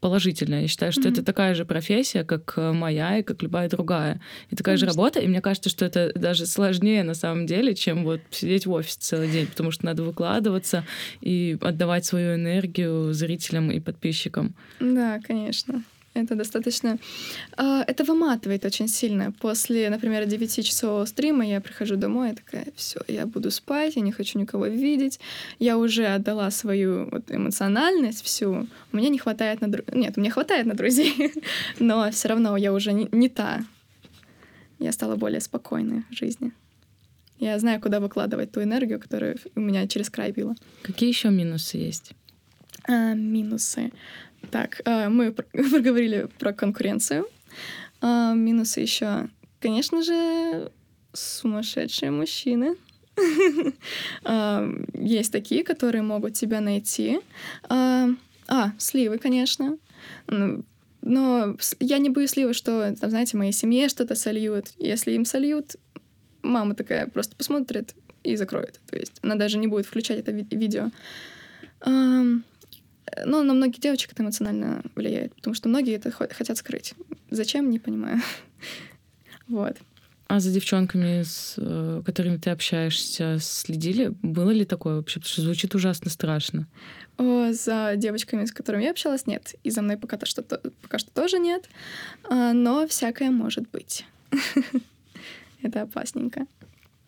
положительно. 0.00 0.62
Я 0.62 0.68
считаю, 0.68 0.92
что 0.92 1.02
mm-hmm. 1.02 1.12
это 1.12 1.22
такая 1.22 1.54
же 1.54 1.64
профессия, 1.64 2.24
как 2.24 2.54
э, 2.56 2.72
моя 2.72 3.18
и 3.18 3.22
как 3.22 3.42
любая 3.42 3.68
другая. 3.68 4.20
И 4.50 4.56
такая 4.56 4.76
Конечно. 4.76 4.92
же 4.92 4.96
работа. 4.96 5.20
И 5.20 5.28
мне 5.28 5.40
кажется, 5.40 5.70
что 5.70 5.84
это 5.84 6.12
даже 6.14 6.46
сложнее 6.46 7.02
на 7.04 7.14
самом 7.14 7.46
деле, 7.46 7.74
чем 7.74 8.04
вот 8.04 8.20
сидеть 8.30 8.66
в 8.66 8.72
офисе 8.72 8.98
целый 9.00 9.30
день, 9.30 9.46
потому 9.46 9.70
что 9.70 9.84
надо 9.84 10.02
выкладываться 10.02 10.84
и 11.20 11.56
отдавать 11.60 12.04
свою 12.04 12.34
энергию 12.34 13.12
зрителям 13.12 13.70
и 13.70 13.80
подписчикам. 13.80 14.54
Да, 14.80 15.20
конечно. 15.26 15.82
Это 16.16 16.34
достаточно... 16.34 16.98
А, 17.56 17.84
это 17.86 18.04
выматывает 18.04 18.64
очень 18.64 18.88
сильно. 18.88 19.32
После, 19.32 19.90
например, 19.90 20.24
9 20.24 20.66
часов 20.66 21.08
стрима 21.08 21.44
я 21.46 21.60
прихожу 21.60 21.96
домой, 21.96 22.28
я 22.28 22.34
такая, 22.34 22.66
все, 22.74 23.00
я 23.06 23.26
буду 23.26 23.50
спать, 23.50 23.96
я 23.96 24.02
не 24.02 24.12
хочу 24.12 24.38
никого 24.38 24.66
видеть. 24.66 25.20
Я 25.58 25.76
уже 25.76 26.06
отдала 26.06 26.50
свою 26.50 27.08
вот 27.10 27.30
эмоциональность 27.30 28.24
всю. 28.24 28.66
У 28.92 28.96
меня 28.96 29.10
не 29.10 29.18
хватает 29.18 29.60
на... 29.60 29.66
Нет, 29.92 30.14
у 30.16 30.20
меня 30.20 30.30
хватает 30.30 30.66
на 30.66 30.74
друзей, 30.74 31.32
но 31.78 32.10
все 32.10 32.28
равно 32.28 32.56
я 32.56 32.72
уже 32.72 32.92
не, 32.92 33.08
не 33.12 33.28
та. 33.28 33.64
Я 34.78 34.92
стала 34.92 35.16
более 35.16 35.40
спокойной 35.40 36.04
в 36.10 36.14
жизни. 36.14 36.52
Я 37.38 37.58
знаю, 37.58 37.80
куда 37.80 38.00
выкладывать 38.00 38.52
ту 38.52 38.62
энергию, 38.62 38.98
которую 38.98 39.36
у 39.54 39.60
меня 39.60 39.86
через 39.86 40.08
край 40.08 40.32
била. 40.32 40.54
Какие 40.82 41.10
еще 41.10 41.28
минусы 41.28 41.76
есть? 41.76 42.12
А, 42.88 43.14
минусы. 43.14 43.90
Так, 44.50 44.80
э, 44.84 45.08
мы 45.08 45.32
проговорили 45.70 46.28
про 46.38 46.52
конкуренцию. 46.52 47.26
А, 48.00 48.34
минусы 48.34 48.80
еще, 48.80 49.28
конечно 49.60 50.02
же, 50.02 50.70
сумасшедшие 51.12 52.10
мужчины. 52.10 52.76
А, 54.24 54.68
есть 54.94 55.32
такие, 55.32 55.64
которые 55.64 56.02
могут 56.02 56.34
тебя 56.34 56.60
найти. 56.60 57.20
А, 57.68 58.08
а, 58.48 58.72
сливы, 58.78 59.18
конечно. 59.18 59.78
Но 60.28 61.56
я 61.78 61.98
не 61.98 62.10
боюсь 62.10 62.30
сливы, 62.30 62.52
что, 62.52 62.94
там, 62.96 63.10
знаете, 63.10 63.36
моей 63.36 63.52
семье 63.52 63.88
что-то 63.88 64.16
сольют. 64.16 64.68
Если 64.78 65.12
им 65.12 65.24
сольют, 65.24 65.76
мама 66.42 66.74
такая 66.74 67.06
просто 67.06 67.36
посмотрит 67.36 67.94
и 68.24 68.36
закроет. 68.36 68.80
То 68.90 68.96
есть 68.96 69.18
она 69.22 69.36
даже 69.36 69.58
не 69.58 69.68
будет 69.68 69.86
включать 69.86 70.18
это 70.18 70.32
видео. 70.32 70.90
Но 73.24 73.42
на 73.42 73.54
многих 73.54 73.80
девочек 73.80 74.12
это 74.12 74.22
эмоционально 74.22 74.82
влияет, 74.94 75.34
потому 75.34 75.54
что 75.54 75.68
многие 75.68 75.94
это 75.94 76.10
хотят 76.10 76.58
скрыть. 76.58 76.94
Зачем, 77.30 77.70
не 77.70 77.78
понимаю. 77.78 78.20
вот. 79.48 79.76
А 80.28 80.40
за 80.40 80.50
девчонками, 80.50 81.22
с 81.22 81.54
э, 81.56 82.02
которыми 82.04 82.36
ты 82.36 82.50
общаешься, 82.50 83.38
следили? 83.40 84.12
Было 84.22 84.50
ли 84.50 84.64
такое 84.64 84.96
вообще? 84.96 85.20
Потому 85.20 85.30
что 85.32 85.42
звучит 85.42 85.74
ужасно 85.76 86.10
страшно. 86.10 86.66
О, 87.16 87.52
за 87.52 87.94
девочками, 87.96 88.44
с 88.44 88.52
которыми 88.52 88.82
я 88.82 88.90
общалась, 88.90 89.26
нет. 89.28 89.54
И 89.62 89.70
за 89.70 89.82
мной 89.82 89.96
пока, 89.96 90.18
что, 90.26 90.42
пока 90.42 90.98
что 90.98 91.10
тоже 91.12 91.38
нет. 91.38 91.68
А, 92.24 92.52
но 92.52 92.88
всякое 92.88 93.30
может 93.30 93.70
быть. 93.70 94.04
это 95.62 95.82
опасненько. 95.82 96.46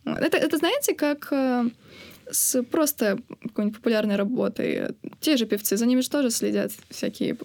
Это, 0.04 0.36
это 0.36 0.56
знаете, 0.56 0.94
как 0.94 1.28
э, 1.32 1.68
с 2.30 2.62
просто 2.62 3.18
какой-нибудь 3.42 3.76
популярной 3.76 4.16
работой. 4.16 4.94
Те 5.20 5.36
же 5.36 5.46
певцы, 5.46 5.76
за 5.76 5.86
ними 5.86 6.00
же 6.00 6.10
тоже 6.10 6.30
следят 6.30 6.72
всякие... 6.90 7.36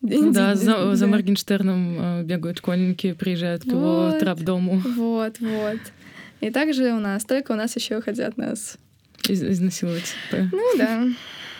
Да, 0.00 0.54
за, 0.54 0.96
за 0.96 1.06
Моргенштерном 1.06 1.96
э, 2.00 2.22
бегают 2.24 2.58
школьники, 2.58 3.12
приезжают 3.12 3.62
к 3.62 3.66
вот, 3.66 3.72
его 3.72 4.18
трап-дому. 4.18 4.82
Вот, 4.96 5.38
вот. 5.38 5.78
И 6.40 6.50
также 6.50 6.92
у 6.92 6.98
нас, 6.98 7.24
только 7.24 7.52
у 7.52 7.54
нас 7.54 7.76
еще 7.76 8.00
хотят 8.00 8.36
нас... 8.36 8.78
Из 9.28 9.42
изнасиловать. 9.42 10.14
Ну 10.32 10.76
да. 10.76 11.06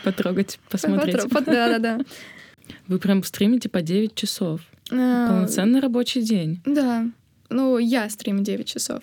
Потрогать, 0.03 0.59
посмотреть. 0.69 1.23
Потро... 1.31 1.53
Да, 1.53 1.69
да, 1.69 1.79
да. 1.79 2.01
Вы 2.89 2.99
прям 2.99 3.23
стримите 3.23 3.69
по 3.69 3.83
9 3.83 4.15
часов. 4.15 4.61
А... 4.91 5.29
Полноценный 5.29 5.81
рабочий 5.81 6.23
день. 6.23 6.61
Да. 6.67 7.07
Ну, 7.49 7.79
я 7.79 8.09
стримю 8.11 8.43
9 8.43 8.67
часов. 8.67 9.03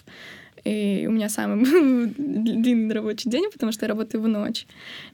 И 0.63 1.05
у 1.07 1.11
меня 1.11 1.29
самый 1.29 1.65
длинный 2.17 2.93
рабочий 2.93 3.29
день, 3.29 3.49
потому 3.51 3.71
что 3.71 3.85
я 3.85 3.89
работаю 3.89 4.21
в 4.21 4.27
ночь. 4.27 4.65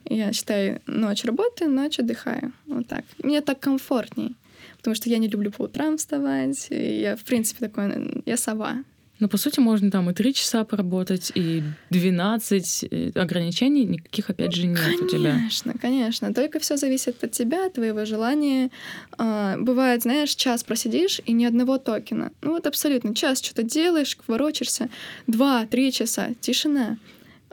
Я 0.04 0.32
считаю, 0.32 0.80
ночь 0.86 1.24
работаю, 1.24 1.70
ночь 1.70 1.98
отдыхаю. 1.98 2.52
Вот 2.66 2.86
так. 2.86 3.04
Мне 3.22 3.40
так 3.40 3.60
комфортней, 3.60 4.36
потому 4.78 4.94
что 4.94 5.08
я 5.08 5.18
не 5.18 5.28
люблю 5.28 5.50
по 5.50 5.62
утрам 5.62 5.96
вставать. 5.96 6.68
Я, 6.70 7.16
в 7.16 7.24
принципе, 7.24 7.68
такой... 7.68 8.22
Я 8.26 8.36
сова. 8.36 8.84
Но 9.18 9.28
по 9.28 9.36
сути 9.38 9.60
можно 9.60 9.90
там 9.90 10.10
и 10.10 10.14
3 10.14 10.34
часа 10.34 10.64
поработать, 10.64 11.32
и 11.34 11.62
12 11.90 12.84
э, 12.90 13.10
ограничений 13.14 13.84
никаких, 13.84 14.30
опять 14.30 14.52
же, 14.52 14.66
нет 14.66 14.78
конечно, 14.78 15.06
у 15.06 15.08
тебя. 15.08 15.30
Конечно, 15.32 15.74
конечно. 15.80 16.34
Только 16.34 16.58
все 16.58 16.76
зависит 16.76 17.24
от 17.24 17.30
тебя, 17.30 17.66
от 17.66 17.74
твоего 17.74 18.04
желания. 18.04 18.70
А, 19.16 19.56
бывает, 19.58 20.02
знаешь, 20.02 20.34
час 20.34 20.64
просидишь 20.64 21.20
и 21.24 21.32
ни 21.32 21.44
одного 21.44 21.78
токена. 21.78 22.32
Ну 22.42 22.50
вот 22.50 22.66
абсолютно. 22.66 23.14
Час 23.14 23.42
что-то 23.42 23.62
делаешь, 23.62 24.18
ворочишься. 24.26 24.88
Два-три 25.26 25.92
часа. 25.92 26.30
Тишина. 26.40 26.98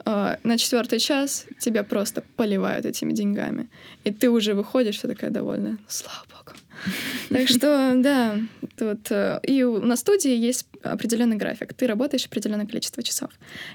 А, 0.05 0.39
на 0.43 0.57
четвертый 0.57 0.99
час 0.99 1.45
тебя 1.59 1.83
просто 1.83 2.23
поливают 2.35 2.85
этими 2.85 3.13
деньгами. 3.13 3.69
И 4.03 4.11
ты 4.11 4.29
уже 4.29 4.53
выходишь, 4.53 4.97
все 4.97 5.07
такая 5.07 5.29
довольная. 5.29 5.77
Слава 5.87 6.25
богу. 6.29 6.57
Так 7.29 7.47
что, 7.47 7.93
да, 7.97 8.39
тут 8.75 9.11
э, 9.11 9.39
и 9.43 9.63
на 9.63 9.95
студии 9.95 10.35
есть 10.35 10.65
определенный 10.81 11.37
график. 11.37 11.73
Ты 11.73 11.87
работаешь 11.87 12.25
определенное 12.25 12.65
количество 12.65 13.03
часов. 13.03 13.29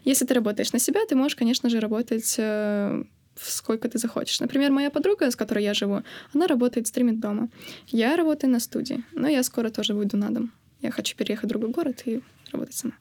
Если 0.05 0.27
ты 0.27 0.35
работаешь 0.35 0.73
на 0.73 0.79
себя, 0.79 1.01
ты 1.09 1.15
можешь, 1.15 1.37
конечно 1.37 1.71
же, 1.71 1.79
работать 1.79 2.35
э, 2.39 3.05
сколько 3.37 3.89
ты 3.89 3.99
захочешь. 3.99 4.41
Например, 4.41 4.73
моя 4.73 4.91
подруга, 4.91 5.31
с 5.31 5.37
которой 5.37 5.65
я 5.65 5.75
живу, 5.75 6.03
она 6.35 6.47
работает, 6.47 6.89
стримит 6.89 7.21
дома. 7.21 7.49
Я 7.87 8.17
работаю 8.17 8.51
на 8.51 8.61
студии, 8.61 9.05
но 9.13 9.29
я 9.29 9.43
скоро 9.43 9.71
тоже 9.71 9.95
выйду 9.95 10.17
на 10.17 10.31
дом. 10.31 10.53
Я 10.83 10.91
хочу 10.91 11.17
переехать 11.17 11.45
в 11.45 11.49
другой 11.49 11.71
город 11.71 12.03
и 12.07 12.21
работать 12.53 12.75
сама. 12.75 12.95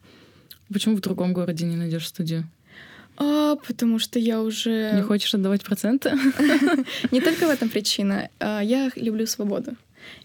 Почему 0.72 0.96
в 0.96 1.00
другом 1.00 1.32
городе 1.32 1.64
не 1.64 1.76
найдешь 1.76 2.06
студию? 2.06 2.44
А, 3.20 3.56
потому 3.56 3.98
что 3.98 4.18
я 4.18 4.40
уже... 4.40 4.92
Не 4.94 5.02
хочешь 5.02 5.34
отдавать 5.34 5.64
проценты? 5.64 6.10
Не 7.10 7.20
только 7.20 7.46
в 7.46 7.50
этом 7.50 7.68
причина. 7.68 8.30
А, 8.38 8.60
я 8.62 8.90
люблю 8.94 9.26
свободу. 9.26 9.76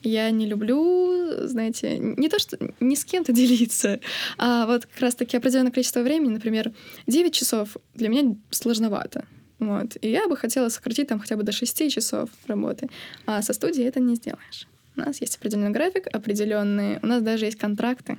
Я 0.01 0.29
не 0.31 0.45
люблю, 0.45 1.45
знаете, 1.47 1.97
не 1.97 2.29
то, 2.29 2.39
что 2.39 2.57
ни 2.79 2.95
с 2.95 3.03
кем-то 3.03 3.33
делиться, 3.33 3.99
а 4.37 4.65
вот 4.65 4.85
как 4.85 5.01
раз-таки 5.01 5.35
определенное 5.35 5.71
количество 5.71 6.01
времени, 6.01 6.29
например, 6.29 6.71
9 7.07 7.33
часов 7.33 7.75
для 7.93 8.07
меня 8.07 8.35
сложновато. 8.49 9.25
Вот. 9.59 9.97
И 9.99 10.09
я 10.09 10.27
бы 10.29 10.37
хотела 10.37 10.69
сократить 10.69 11.07
там 11.07 11.19
хотя 11.19 11.35
бы 11.35 11.43
до 11.43 11.51
6 11.51 11.91
часов 11.91 12.29
работы. 12.47 12.87
А 13.25 13.41
со 13.41 13.51
студией 13.51 13.87
это 13.87 13.99
не 13.99 14.15
сделаешь. 14.15 14.67
У 14.95 14.99
нас 15.01 15.19
есть 15.19 15.37
определенный 15.37 15.71
график, 15.71 16.07
определенные... 16.13 16.99
У 17.01 17.07
нас 17.07 17.21
даже 17.21 17.45
есть 17.45 17.57
контракты. 17.57 18.17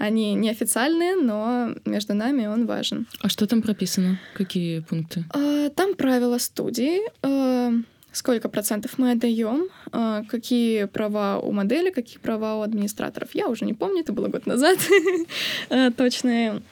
Они 0.00 0.32
неофициальные, 0.32 1.14
но 1.14 1.74
между 1.84 2.14
нами 2.14 2.46
он 2.46 2.64
важен. 2.64 3.06
А 3.20 3.28
что 3.28 3.46
там 3.46 3.60
прописано? 3.60 4.18
Какие 4.32 4.80
пункты? 4.80 5.24
А, 5.28 5.68
там 5.68 5.94
правила 5.94 6.38
студии. 6.38 7.00
А, 7.20 7.70
сколько 8.10 8.48
процентов 8.48 8.96
мы 8.96 9.10
отдаем, 9.10 9.68
а, 9.92 10.24
какие 10.24 10.86
права 10.86 11.38
у 11.38 11.52
модели, 11.52 11.90
какие 11.90 12.16
права 12.16 12.56
у 12.56 12.62
администраторов. 12.62 13.34
Я 13.34 13.48
уже 13.48 13.66
не 13.66 13.74
помню, 13.74 14.00
это 14.00 14.14
было 14.14 14.28
год 14.28 14.46
назад 14.46 14.78
а, 15.68 15.90
точно. 15.96 16.62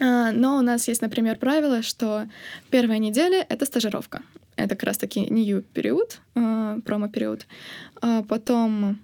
А, 0.00 0.32
но 0.32 0.58
у 0.58 0.62
нас 0.62 0.88
есть, 0.88 1.00
например, 1.00 1.36
правило, 1.36 1.82
что 1.82 2.26
первая 2.70 2.98
неделя— 2.98 3.46
это 3.48 3.66
стажировка. 3.66 4.22
Это 4.56 4.70
как 4.70 4.82
раз-таки 4.82 5.20
new 5.20 5.62
период, 5.62 6.18
промо-период. 6.34 7.46
Потом 8.28 8.98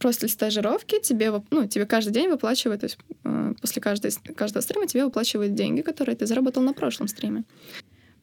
после 0.00 0.28
стажировки 0.28 0.98
тебе, 1.00 1.30
ну, 1.50 1.68
тебе 1.68 1.86
каждый 1.86 2.12
день 2.12 2.28
выплачивают, 2.28 2.80
то 2.80 2.86
есть 2.86 2.98
после 3.60 3.82
каждой, 3.82 4.10
каждого 4.34 4.62
стрима 4.62 4.86
тебе 4.86 5.04
выплачивают 5.04 5.54
деньги, 5.54 5.82
которые 5.82 6.16
ты 6.16 6.26
заработал 6.26 6.62
на 6.62 6.72
прошлом 6.72 7.06
стриме. 7.06 7.44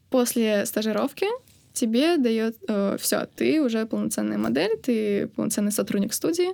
После 0.09 0.65
стажировки 0.65 1.27
тебе 1.73 2.17
дает 2.17 2.57
э, 2.67 2.97
все, 2.99 3.27
ты 3.35 3.61
уже 3.61 3.85
полноценная 3.85 4.37
модель, 4.37 4.77
ты 4.77 5.27
полноценный 5.27 5.71
сотрудник 5.71 6.13
студии, 6.13 6.49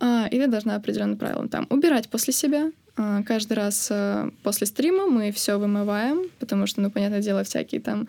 э, 0.00 0.28
и 0.30 0.38
ты 0.38 0.46
должна 0.46 0.76
определенным 0.76 1.16
правилам 1.16 1.48
там 1.48 1.66
убирать 1.70 2.10
после 2.10 2.34
себя. 2.34 2.70
Э, 2.98 3.22
каждый 3.24 3.54
раз 3.54 3.88
э, 3.90 4.30
после 4.42 4.66
стрима 4.66 5.06
мы 5.06 5.32
все 5.32 5.56
вымываем, 5.56 6.28
потому 6.40 6.66
что, 6.66 6.82
ну, 6.82 6.90
понятное 6.90 7.22
дело, 7.22 7.44
всякие 7.44 7.80
там 7.80 8.08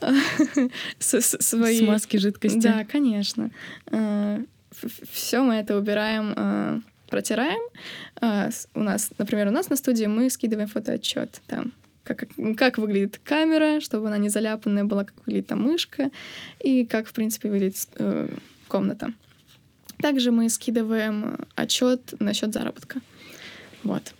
э, 0.00 0.10
свои... 0.98 1.78
Смазки 1.78 2.16
жидкости. 2.16 2.58
Да, 2.58 2.84
конечно. 2.84 3.50
Э, 3.92 4.42
все 5.10 5.42
мы 5.42 5.54
это 5.54 5.76
убираем 5.76 6.34
э, 6.36 6.80
протираем. 7.08 7.62
Э, 8.20 8.50
у 8.74 8.80
нас, 8.80 9.10
например, 9.18 9.48
у 9.48 9.50
нас 9.50 9.70
на 9.70 9.76
студии 9.76 10.06
мы 10.06 10.30
скидываем 10.30 10.68
фотоотчет 10.68 11.40
там 11.46 11.72
как, 12.04 12.24
как 12.56 12.78
выглядит 12.78 13.18
камера, 13.24 13.80
чтобы 13.80 14.08
она 14.08 14.18
не 14.18 14.28
заляпанная 14.28 14.84
была, 14.84 15.04
как 15.04 15.14
выглядит 15.24 15.48
там 15.48 15.62
мышка, 15.62 16.10
и 16.60 16.84
как, 16.84 17.06
в 17.06 17.12
принципе, 17.12 17.50
выглядит 17.50 17.88
э, 17.96 18.28
комната. 18.68 19.12
Также 19.98 20.30
мы 20.30 20.48
скидываем 20.50 21.38
отчет 21.54 22.14
насчет 22.20 22.52
заработка. 22.52 23.00
Вот. 23.82 24.14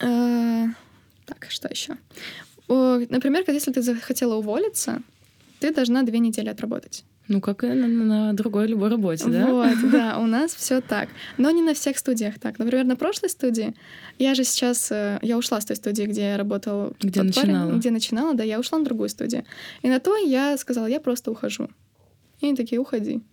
Э, 0.00 0.66
так, 1.26 1.46
что 1.50 1.68
еще? 1.68 1.96
Например, 2.68 3.44
если 3.46 3.72
ты 3.72 3.82
захотела 3.82 4.36
уволиться, 4.36 5.02
ты 5.60 5.74
должна 5.74 6.02
две 6.02 6.18
недели 6.18 6.48
отработать. 6.48 7.04
Ну, 7.28 7.40
как 7.40 7.64
и 7.64 7.68
на, 7.68 7.86
на 7.86 8.32
другой 8.32 8.66
любой 8.66 8.88
работе, 8.88 9.26
да? 9.28 9.46
Вот, 9.46 9.76
да, 9.92 10.18
у 10.18 10.26
нас 10.26 10.54
все 10.54 10.80
так. 10.80 11.08
Но 11.38 11.50
не 11.50 11.62
на 11.62 11.72
всех 11.74 11.96
студиях 11.98 12.38
так. 12.38 12.58
Например, 12.58 12.84
на 12.84 12.96
прошлой 12.96 13.30
студии 13.30 13.74
я 14.18 14.34
же 14.34 14.44
сейчас... 14.44 14.90
Э, 14.90 15.18
я 15.22 15.38
ушла 15.38 15.60
с 15.60 15.64
той 15.64 15.76
студии, 15.76 16.04
где 16.04 16.22
я 16.22 16.36
работала. 16.36 16.92
Где 17.00 17.22
начинала. 17.22 17.66
Парень, 17.66 17.78
где 17.78 17.90
начинала, 17.90 18.34
да, 18.34 18.42
я 18.42 18.58
ушла 18.58 18.78
на 18.78 18.84
другую 18.84 19.08
студию. 19.08 19.44
И 19.82 19.88
на 19.88 20.00
то 20.00 20.16
я 20.16 20.56
сказала, 20.58 20.86
я 20.86 21.00
просто 21.00 21.30
ухожу. 21.30 21.68
И 22.40 22.46
они 22.46 22.56
такие, 22.56 22.80
уходи. 22.80 23.22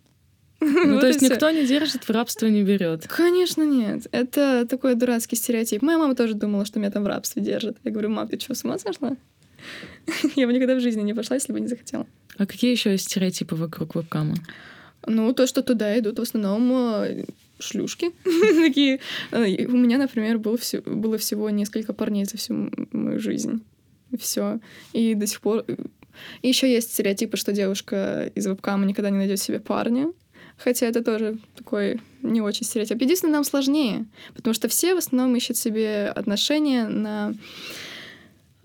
Ну, 0.62 0.94
вот 0.94 1.02
то 1.02 1.08
есть 1.08 1.22
никто 1.22 1.50
не 1.52 1.66
держит, 1.66 2.04
в 2.04 2.10
рабство 2.10 2.48
не 2.48 2.64
берет. 2.64 3.08
Конечно, 3.08 3.64
нет. 3.64 4.08
Это 4.12 4.68
такой 4.70 4.96
дурацкий 4.96 5.36
стереотип. 5.36 5.82
Моя 5.82 5.98
мама 5.98 6.16
тоже 6.16 6.34
думала, 6.34 6.66
что 6.66 6.80
меня 6.80 6.92
там 6.92 7.04
в 7.04 7.08
рабстве 7.08 7.42
держат. 7.42 7.78
Я 7.84 7.92
говорю, 7.92 8.10
мам, 8.10 8.28
ты 8.28 8.40
что, 8.40 8.54
с 8.54 8.64
ума 8.64 8.78
сошла? 8.78 9.16
Я 10.36 10.48
бы 10.48 10.54
никогда 10.54 10.76
в 10.76 10.82
жизни 10.82 11.02
не 11.02 11.14
пошла, 11.14 11.36
если 11.36 11.54
бы 11.54 11.60
не 11.60 11.68
захотела. 11.68 12.06
А 12.38 12.46
какие 12.46 12.72
еще 12.72 12.92
есть 12.92 13.06
стереотипы 13.06 13.56
вокруг 13.56 13.96
вебкама? 13.96 14.36
Ну, 15.06 15.34
то, 15.34 15.48
что 15.48 15.62
туда 15.62 15.98
идут 15.98 16.20
в 16.20 16.22
основном 16.22 16.72
э, 16.72 17.26
шлюшки. 17.60 18.12
Такие. 18.24 19.00
Э, 19.32 19.66
у 19.66 19.78
меня, 19.78 19.98
например, 19.98 20.40
был 20.40 20.58
все, 20.58 20.82
было 20.82 21.18
всего 21.18 21.50
несколько 21.50 21.94
парней 21.94 22.26
за 22.26 22.38
всю 22.38 22.72
мою 22.92 23.20
жизнь. 23.20 23.62
Все. 24.18 24.60
И 24.94 25.16
до 25.16 25.28
сих 25.28 25.42
пор... 25.42 25.66
И 26.42 26.48
еще 26.48 26.72
есть 26.72 26.94
стереотипы, 26.94 27.38
что 27.38 27.54
девушка 27.54 28.32
из 28.36 28.46
вебкама 28.46 28.86
никогда 28.86 29.10
не 29.10 29.18
найдет 29.18 29.40
себе 29.40 29.60
парня. 29.60 30.12
Хотя 30.58 30.88
это 30.88 31.02
тоже 31.02 31.38
такой 31.56 32.02
не 32.22 32.42
очень 32.42 32.66
стереотип. 32.66 33.02
Единственное, 33.02 33.36
нам 33.36 33.44
сложнее, 33.46 34.06
потому 34.36 34.54
что 34.54 34.68
все 34.68 34.94
в 34.94 34.98
основном 34.98 35.36
ищут 35.36 35.56
себе 35.56 36.08
отношения 36.10 36.88
на 36.88 37.34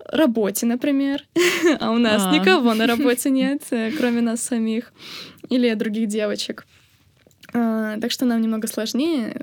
работе, 0.09 0.65
например, 0.65 1.23
а 1.79 1.91
у 1.91 1.97
нас 1.97 2.23
а. 2.25 2.31
никого 2.31 2.73
на 2.73 2.87
работе 2.87 3.29
нет, 3.29 3.61
э, 3.71 3.91
кроме 3.91 4.21
нас 4.21 4.41
самих 4.41 4.93
или 5.49 5.73
других 5.73 6.07
девочек. 6.07 6.65
А, 7.53 7.99
так 7.99 8.11
что 8.11 8.25
нам 8.25 8.41
немного 8.41 8.67
сложнее. 8.67 9.35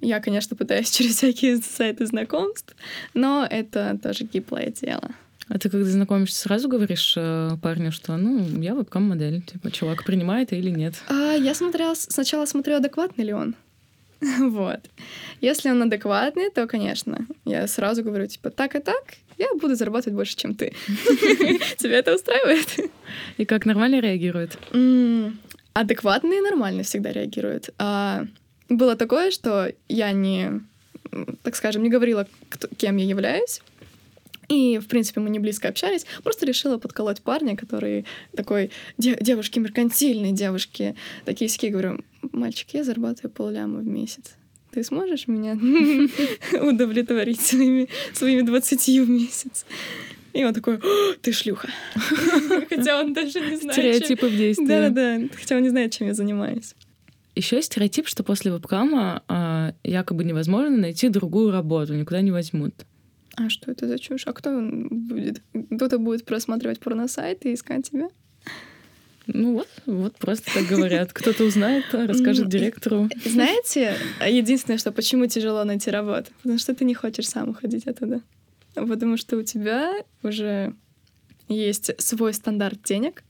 Я, 0.00 0.20
конечно, 0.20 0.56
пытаюсь 0.56 0.90
через 0.96 1.16
всякие 1.16 1.58
сайты 1.58 2.06
знакомств, 2.06 2.74
но 3.12 3.46
это 3.48 3.98
тоже 4.02 4.24
гиблое 4.24 4.70
дело. 4.70 5.10
А 5.48 5.58
ты 5.58 5.68
когда 5.68 5.84
знакомишься, 5.84 6.40
сразу 6.40 6.68
говоришь 6.68 7.14
э, 7.18 7.50
парню, 7.60 7.92
что 7.92 8.16
ну, 8.16 8.46
я 8.62 8.74
вебкам-модель, 8.74 9.42
типа, 9.42 9.70
чувак 9.70 10.04
принимает 10.04 10.54
или 10.54 10.70
нет? 10.70 10.94
А, 11.08 11.34
я 11.34 11.54
смотрела, 11.54 11.94
сначала 11.94 12.46
смотрю, 12.46 12.76
адекватный 12.76 13.24
ли 13.24 13.34
он. 13.34 13.54
вот. 14.40 14.80
Если 15.40 15.70
он 15.70 15.82
адекватный, 15.82 16.50
то, 16.50 16.66
конечно, 16.66 17.26
я 17.44 17.66
сразу 17.66 18.02
говорю, 18.02 18.26
типа, 18.26 18.50
так 18.50 18.74
и 18.74 18.80
так, 18.80 19.14
я 19.38 19.48
буду 19.54 19.74
зарабатывать 19.74 20.16
больше, 20.16 20.36
чем 20.36 20.54
ты. 20.54 20.72
Тебя 21.78 21.98
это 21.98 22.14
устраивает? 22.14 22.90
И 23.36 23.44
как 23.44 23.66
нормально 23.66 24.00
реагирует? 24.00 24.58
Адекватные 25.72 26.40
нормально 26.40 26.82
всегда 26.84 27.12
реагируют. 27.12 27.70
А 27.78 28.26
было 28.68 28.96
такое, 28.96 29.30
что 29.30 29.72
я 29.88 30.12
не, 30.12 30.60
так 31.42 31.56
скажем, 31.56 31.82
не 31.82 31.90
говорила, 31.90 32.26
кем 32.76 32.96
я 32.96 33.04
являюсь. 33.04 33.60
И, 34.48 34.78
в 34.78 34.86
принципе, 34.88 35.20
мы 35.20 35.30
не 35.30 35.38
близко 35.38 35.68
общались. 35.68 36.06
Просто 36.22 36.46
решила 36.46 36.78
подколоть 36.78 37.22
парня, 37.22 37.56
который 37.56 38.04
такой, 38.36 38.70
девушки 38.98 39.58
меркантильные, 39.58 40.32
девушки 40.32 40.94
такие 41.24 41.48
сики. 41.48 41.66
Говорю, 41.66 42.04
мальчик, 42.32 42.70
я 42.74 42.84
зарабатываю 42.84 43.30
полляма 43.32 43.80
в 43.80 43.86
месяц 43.86 44.36
ты 44.74 44.82
сможешь 44.82 45.28
меня 45.28 45.52
удовлетворить 46.60 47.40
своими, 47.40 47.88
своими 48.12 48.42
20 48.42 48.88
в 49.06 49.08
месяц? 49.08 49.64
И 50.32 50.44
он 50.44 50.52
такой, 50.52 50.80
ты 51.22 51.32
шлюха. 51.32 51.68
Хотя 52.68 53.00
он 53.00 53.14
даже 53.14 53.40
не 53.40 53.56
знает. 53.56 53.72
Стереотипы 53.72 54.26
в 54.26 54.36
действии. 54.36 54.66
Да-да-да. 54.66 55.28
Хотя 55.32 55.56
он 55.56 55.62
не 55.62 55.68
знает, 55.68 55.92
чем 55.92 56.08
я 56.08 56.14
занимаюсь. 56.14 56.74
Еще 57.36 57.56
есть 57.56 57.72
стереотип, 57.72 58.08
что 58.08 58.24
после 58.24 58.50
вебкама 58.50 59.22
а, 59.28 59.74
якобы 59.84 60.24
невозможно 60.24 60.76
найти 60.76 61.08
другую 61.08 61.52
работу, 61.52 61.94
никуда 61.94 62.20
не 62.20 62.32
возьмут. 62.32 62.74
А 63.36 63.48
что 63.48 63.70
это 63.70 63.86
за 63.86 63.98
чушь? 63.98 64.26
А 64.26 64.32
кто 64.32 64.60
будет? 64.60 65.40
Кто-то 65.76 65.98
будет 65.98 66.24
просматривать 66.24 66.80
порносайт 66.80 67.46
и 67.46 67.54
искать 67.54 67.90
тебя? 67.90 68.08
Ну 69.26 69.54
вот, 69.54 69.68
вот 69.86 70.16
просто 70.16 70.52
так 70.52 70.66
говорят. 70.66 71.12
Кто-то 71.12 71.44
узнает, 71.44 71.84
расскажет 71.92 72.48
директору. 72.48 73.08
Знаете, 73.24 73.96
единственное, 74.26 74.78
что 74.78 74.92
почему 74.92 75.26
тяжело 75.26 75.64
найти 75.64 75.90
работу? 75.90 76.30
Потому 76.42 76.58
что 76.58 76.74
ты 76.74 76.84
не 76.84 76.94
хочешь 76.94 77.28
сам 77.28 77.50
уходить 77.50 77.86
оттуда. 77.86 78.20
Потому 78.74 79.16
что 79.16 79.36
у 79.36 79.42
тебя 79.42 79.92
уже 80.22 80.74
есть 81.48 81.90
свой 82.00 82.32
стандарт 82.32 82.82
денег. 82.82 83.22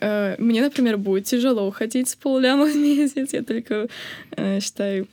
Э, 0.00 0.36
мне, 0.38 0.62
например, 0.62 0.98
будет 0.98 1.24
тяжело 1.24 1.66
уходить 1.66 2.08
с 2.08 2.16
полляма 2.16 2.66
в 2.66 2.76
месяц. 2.76 3.32
Я 3.32 3.42
только 3.42 3.88
э, 4.36 4.60
считаю 4.60 5.06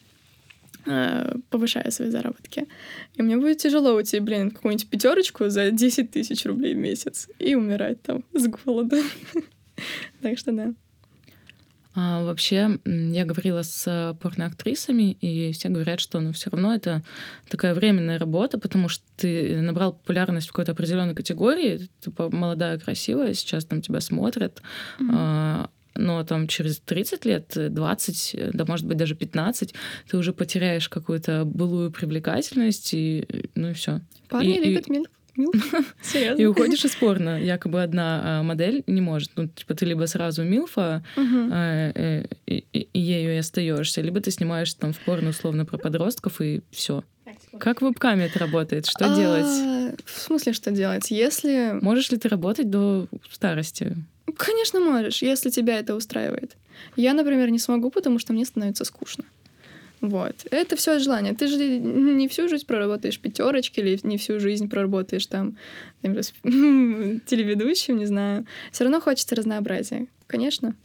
э, 0.86 1.36
повышаю 1.50 1.92
свои 1.92 2.10
заработки. 2.10 2.68
И 3.16 3.22
мне 3.22 3.38
будет 3.38 3.60
тяжело 3.60 3.94
уйти, 3.94 4.20
блин, 4.20 4.52
какую-нибудь 4.52 4.90
пятерочку 4.90 5.50
за 5.50 5.72
10 5.72 6.12
тысяч 6.12 6.46
рублей 6.46 6.74
в 6.74 6.78
месяц 6.78 7.28
и 7.40 7.56
умирать 7.56 8.02
там 8.02 8.24
с 8.34 8.48
голода. 8.48 9.02
Так 10.22 10.38
что 10.38 10.52
да. 10.52 10.74
А, 11.94 12.24
вообще, 12.24 12.80
я 12.86 13.26
говорила 13.26 13.64
с 13.64 14.16
порноактрисами, 14.22 15.12
и 15.12 15.52
все 15.52 15.68
говорят, 15.68 16.00
что 16.00 16.22
ну, 16.22 16.32
все 16.32 16.50
равно 16.50 16.74
это 16.74 17.04
такая 17.50 17.74
временная 17.74 18.18
работа, 18.18 18.58
потому 18.58 18.88
что 18.88 19.04
ты 19.18 19.60
набрал 19.62 19.94
популярность 19.94 20.48
в 20.48 20.52
какой-то 20.52 20.72
определенной 20.72 21.16
категории, 21.16 21.78
ты 21.78 21.90
типа, 22.06 22.30
молодая, 22.34 22.80
красивая, 22.80 23.34
сейчас 23.34 23.66
там 23.66 23.82
тебя 23.82 24.00
смотрят, 24.00 24.62
mm-hmm. 25.00 25.10
а, 25.12 25.70
но 25.96 26.24
там 26.24 26.48
через 26.48 26.80
30 26.80 27.26
лет, 27.26 27.52
20, 27.56 28.52
да 28.54 28.66
может 28.66 28.86
быть 28.86 28.98
даже 28.98 29.16
15, 29.16 29.74
ты 30.10 30.18
уже 30.18 30.32
потеряешь 30.32 30.88
какую-то 30.88 31.44
былую 31.44 31.92
привлекательность, 31.92 32.94
и 32.94 33.28
ну 33.56 33.72
и 33.72 33.74
все. 33.74 34.00
Парни 34.30 34.58
и, 34.58 34.64
любят 34.64 34.88
и... 34.88 35.04
И 36.38 36.46
уходишь 36.46 36.86
из 36.86 36.96
порно. 36.96 37.42
Якобы 37.42 37.82
одна 37.82 38.22
а, 38.24 38.44
модель 38.44 38.84
не 38.88 39.02
может. 39.02 39.32
Ну, 39.36 39.48
типа, 39.48 39.74
ты 39.76 39.86
либо 39.86 40.06
сразу 40.06 40.44
милфа, 40.44 41.04
а, 41.16 41.92
э, 41.96 42.26
и, 42.48 42.88
ею 42.94 43.34
и 43.34 43.38
остаешься, 43.38 44.02
либо 44.02 44.20
ты 44.20 44.32
снимаешь 44.32 44.74
там 44.74 44.94
в 44.94 45.00
порно 45.00 45.30
условно 45.30 45.66
про 45.66 45.78
подростков, 45.78 46.42
и 46.42 46.62
все. 46.72 47.04
Как 47.60 47.82
в 47.82 47.86
вебкаме 47.86 48.26
это 48.26 48.40
работает? 48.40 48.88
Что 48.88 49.12
а, 49.12 49.16
делать? 49.16 50.00
В 50.06 50.20
смысле, 50.20 50.54
что 50.54 50.72
делать? 50.72 51.12
Если... 51.12 51.80
Можешь 51.82 52.12
ли 52.12 52.18
ты 52.18 52.28
работать 52.30 52.70
до 52.70 53.08
старости? 53.30 53.96
Конечно, 54.38 54.80
можешь, 54.80 55.22
если 55.22 55.50
тебя 55.50 55.80
это 55.80 55.96
устраивает. 55.96 56.56
Я, 56.96 57.14
например, 57.14 57.50
не 57.50 57.60
смогу, 57.60 57.90
потому 57.90 58.20
что 58.20 58.34
мне 58.34 58.46
становится 58.46 58.86
скучно. 58.86 59.26
Вот. 60.02 60.36
Это 60.50 60.76
все 60.76 60.96
от 60.96 61.04
желания. 61.04 61.34
Ты 61.34 61.48
же 61.48 61.58
не 61.58 62.28
всю 62.28 62.50
жизнь 62.50 62.66
проработаешь 62.66 63.20
пятерочки 63.20 63.80
или 63.80 64.00
не 64.04 64.18
всю 64.18 64.40
жизнь 64.40 64.68
проработаешь 64.68 65.28
там 65.28 65.58
телеведущим, 66.02 67.98
не 67.98 68.08
знаю. 68.08 68.46
Все 68.72 68.84
равно 68.84 69.00
хочется 69.00 69.36
разнообразия. 69.36 70.08
Конечно. 70.26 70.76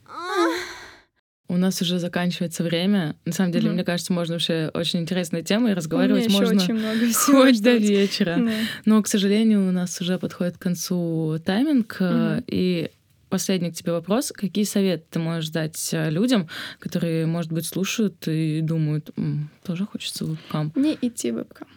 У 1.48 1.56
нас 1.56 1.80
уже 1.80 1.98
заканчивается 1.98 2.64
время. 2.64 3.14
На 3.24 3.32
самом 3.32 3.52
деле, 3.52 3.68
mm-hmm. 3.68 3.74
мне 3.74 3.84
кажется, 3.84 4.12
можно 4.12 4.34
вообще 4.34 4.70
очень 4.74 5.00
интересная 5.00 5.42
тема 5.42 5.70
и 5.70 5.74
разговаривать 5.74 6.28
можно 6.28 6.60
очень 6.60 6.74
много 6.74 7.06
всего 7.10 7.42
хоть 7.44 7.62
до 7.62 7.76
вечера. 7.76 8.36
Yeah. 8.36 8.52
Но, 8.84 9.00
к 9.00 9.06
сожалению, 9.06 9.68
у 9.68 9.70
нас 9.70 10.00
уже 10.00 10.18
подходит 10.18 10.58
к 10.58 10.60
концу 10.60 11.38
тайминг, 11.44 12.00
mm-hmm. 12.00 12.44
и 12.48 12.90
последний 13.28 13.70
к 13.70 13.74
тебе 13.74 13.92
вопрос. 13.92 14.32
Какие 14.32 14.64
советы 14.64 15.04
ты 15.10 15.18
можешь 15.18 15.50
дать 15.50 15.90
э, 15.92 16.10
людям, 16.10 16.48
которые, 16.78 17.26
может 17.26 17.52
быть, 17.52 17.66
слушают 17.66 18.28
и 18.28 18.60
думают, 18.62 19.10
тоже 19.64 19.86
хочется 19.86 20.24
вебкам? 20.24 20.72
Не 20.74 20.96
идти 21.00 21.32
в 21.32 21.36
вебкам. 21.36 21.68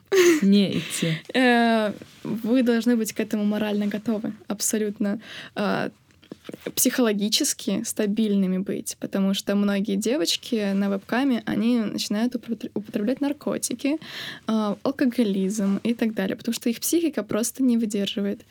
Не 0.42 0.78
идти. 0.78 1.18
Э, 1.34 1.94
вы 2.24 2.64
должны 2.64 2.96
быть 2.96 3.14
к 3.14 3.20
этому 3.20 3.46
морально 3.46 3.88
готовы, 3.88 4.34
абсолютно 4.48 5.22
а, 5.56 5.92
психологически 6.76 7.84
стабильными 7.84 8.58
быть, 8.58 8.98
потому 9.00 9.34
что 9.34 9.56
многие 9.56 9.96
девочки 9.96 10.74
на 10.74 10.90
вебкаме, 10.90 11.44
они 11.46 11.80
начинают 11.80 12.36
употреблять 12.36 13.22
наркотики, 13.22 13.98
а, 14.48 14.78
алкоголизм 14.84 15.80
и 15.84 15.94
так 15.94 16.14
далее, 16.14 16.36
потому 16.36 16.54
что 16.54 16.70
их 16.70 16.80
психика 16.80 17.24
просто 17.24 17.64
не 17.64 17.78
выдерживает. 17.78 18.42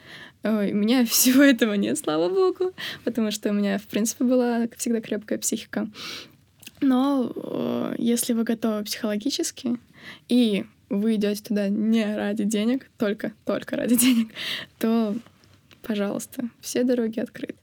У 0.42 0.48
меня 0.48 1.04
всего 1.06 1.42
этого 1.42 1.74
нет, 1.74 1.98
слава 1.98 2.28
богу, 2.28 2.72
потому 3.04 3.30
что 3.30 3.50
у 3.50 3.52
меня, 3.52 3.78
в 3.78 3.86
принципе, 3.86 4.24
была 4.24 4.68
всегда 4.76 5.00
крепкая 5.00 5.38
психика. 5.38 5.88
Но 6.80 7.94
если 7.98 8.34
вы 8.34 8.44
готовы 8.44 8.84
психологически 8.84 9.78
и 10.28 10.64
вы 10.90 11.16
идете 11.16 11.42
туда 11.42 11.68
не 11.68 12.04
ради 12.16 12.44
денег, 12.44 12.88
только, 12.98 13.32
только 13.44 13.76
ради 13.76 13.96
денег, 13.98 14.28
то, 14.78 15.14
пожалуйста, 15.82 16.48
все 16.60 16.84
дороги 16.84 17.20
открыты. 17.20 17.56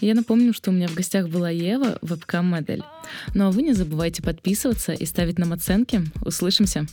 Я 0.00 0.14
напомню, 0.14 0.52
что 0.52 0.70
у 0.70 0.74
меня 0.74 0.88
в 0.88 0.94
гостях 0.94 1.28
была 1.28 1.50
Ева, 1.50 1.98
вебкам-модель. 2.02 2.82
Ну 3.34 3.46
а 3.46 3.50
вы 3.50 3.62
не 3.62 3.72
забывайте 3.72 4.22
подписываться 4.22 4.92
и 4.92 5.06
ставить 5.06 5.38
нам 5.38 5.52
оценки. 5.52 6.02
Услышимся! 6.24 6.86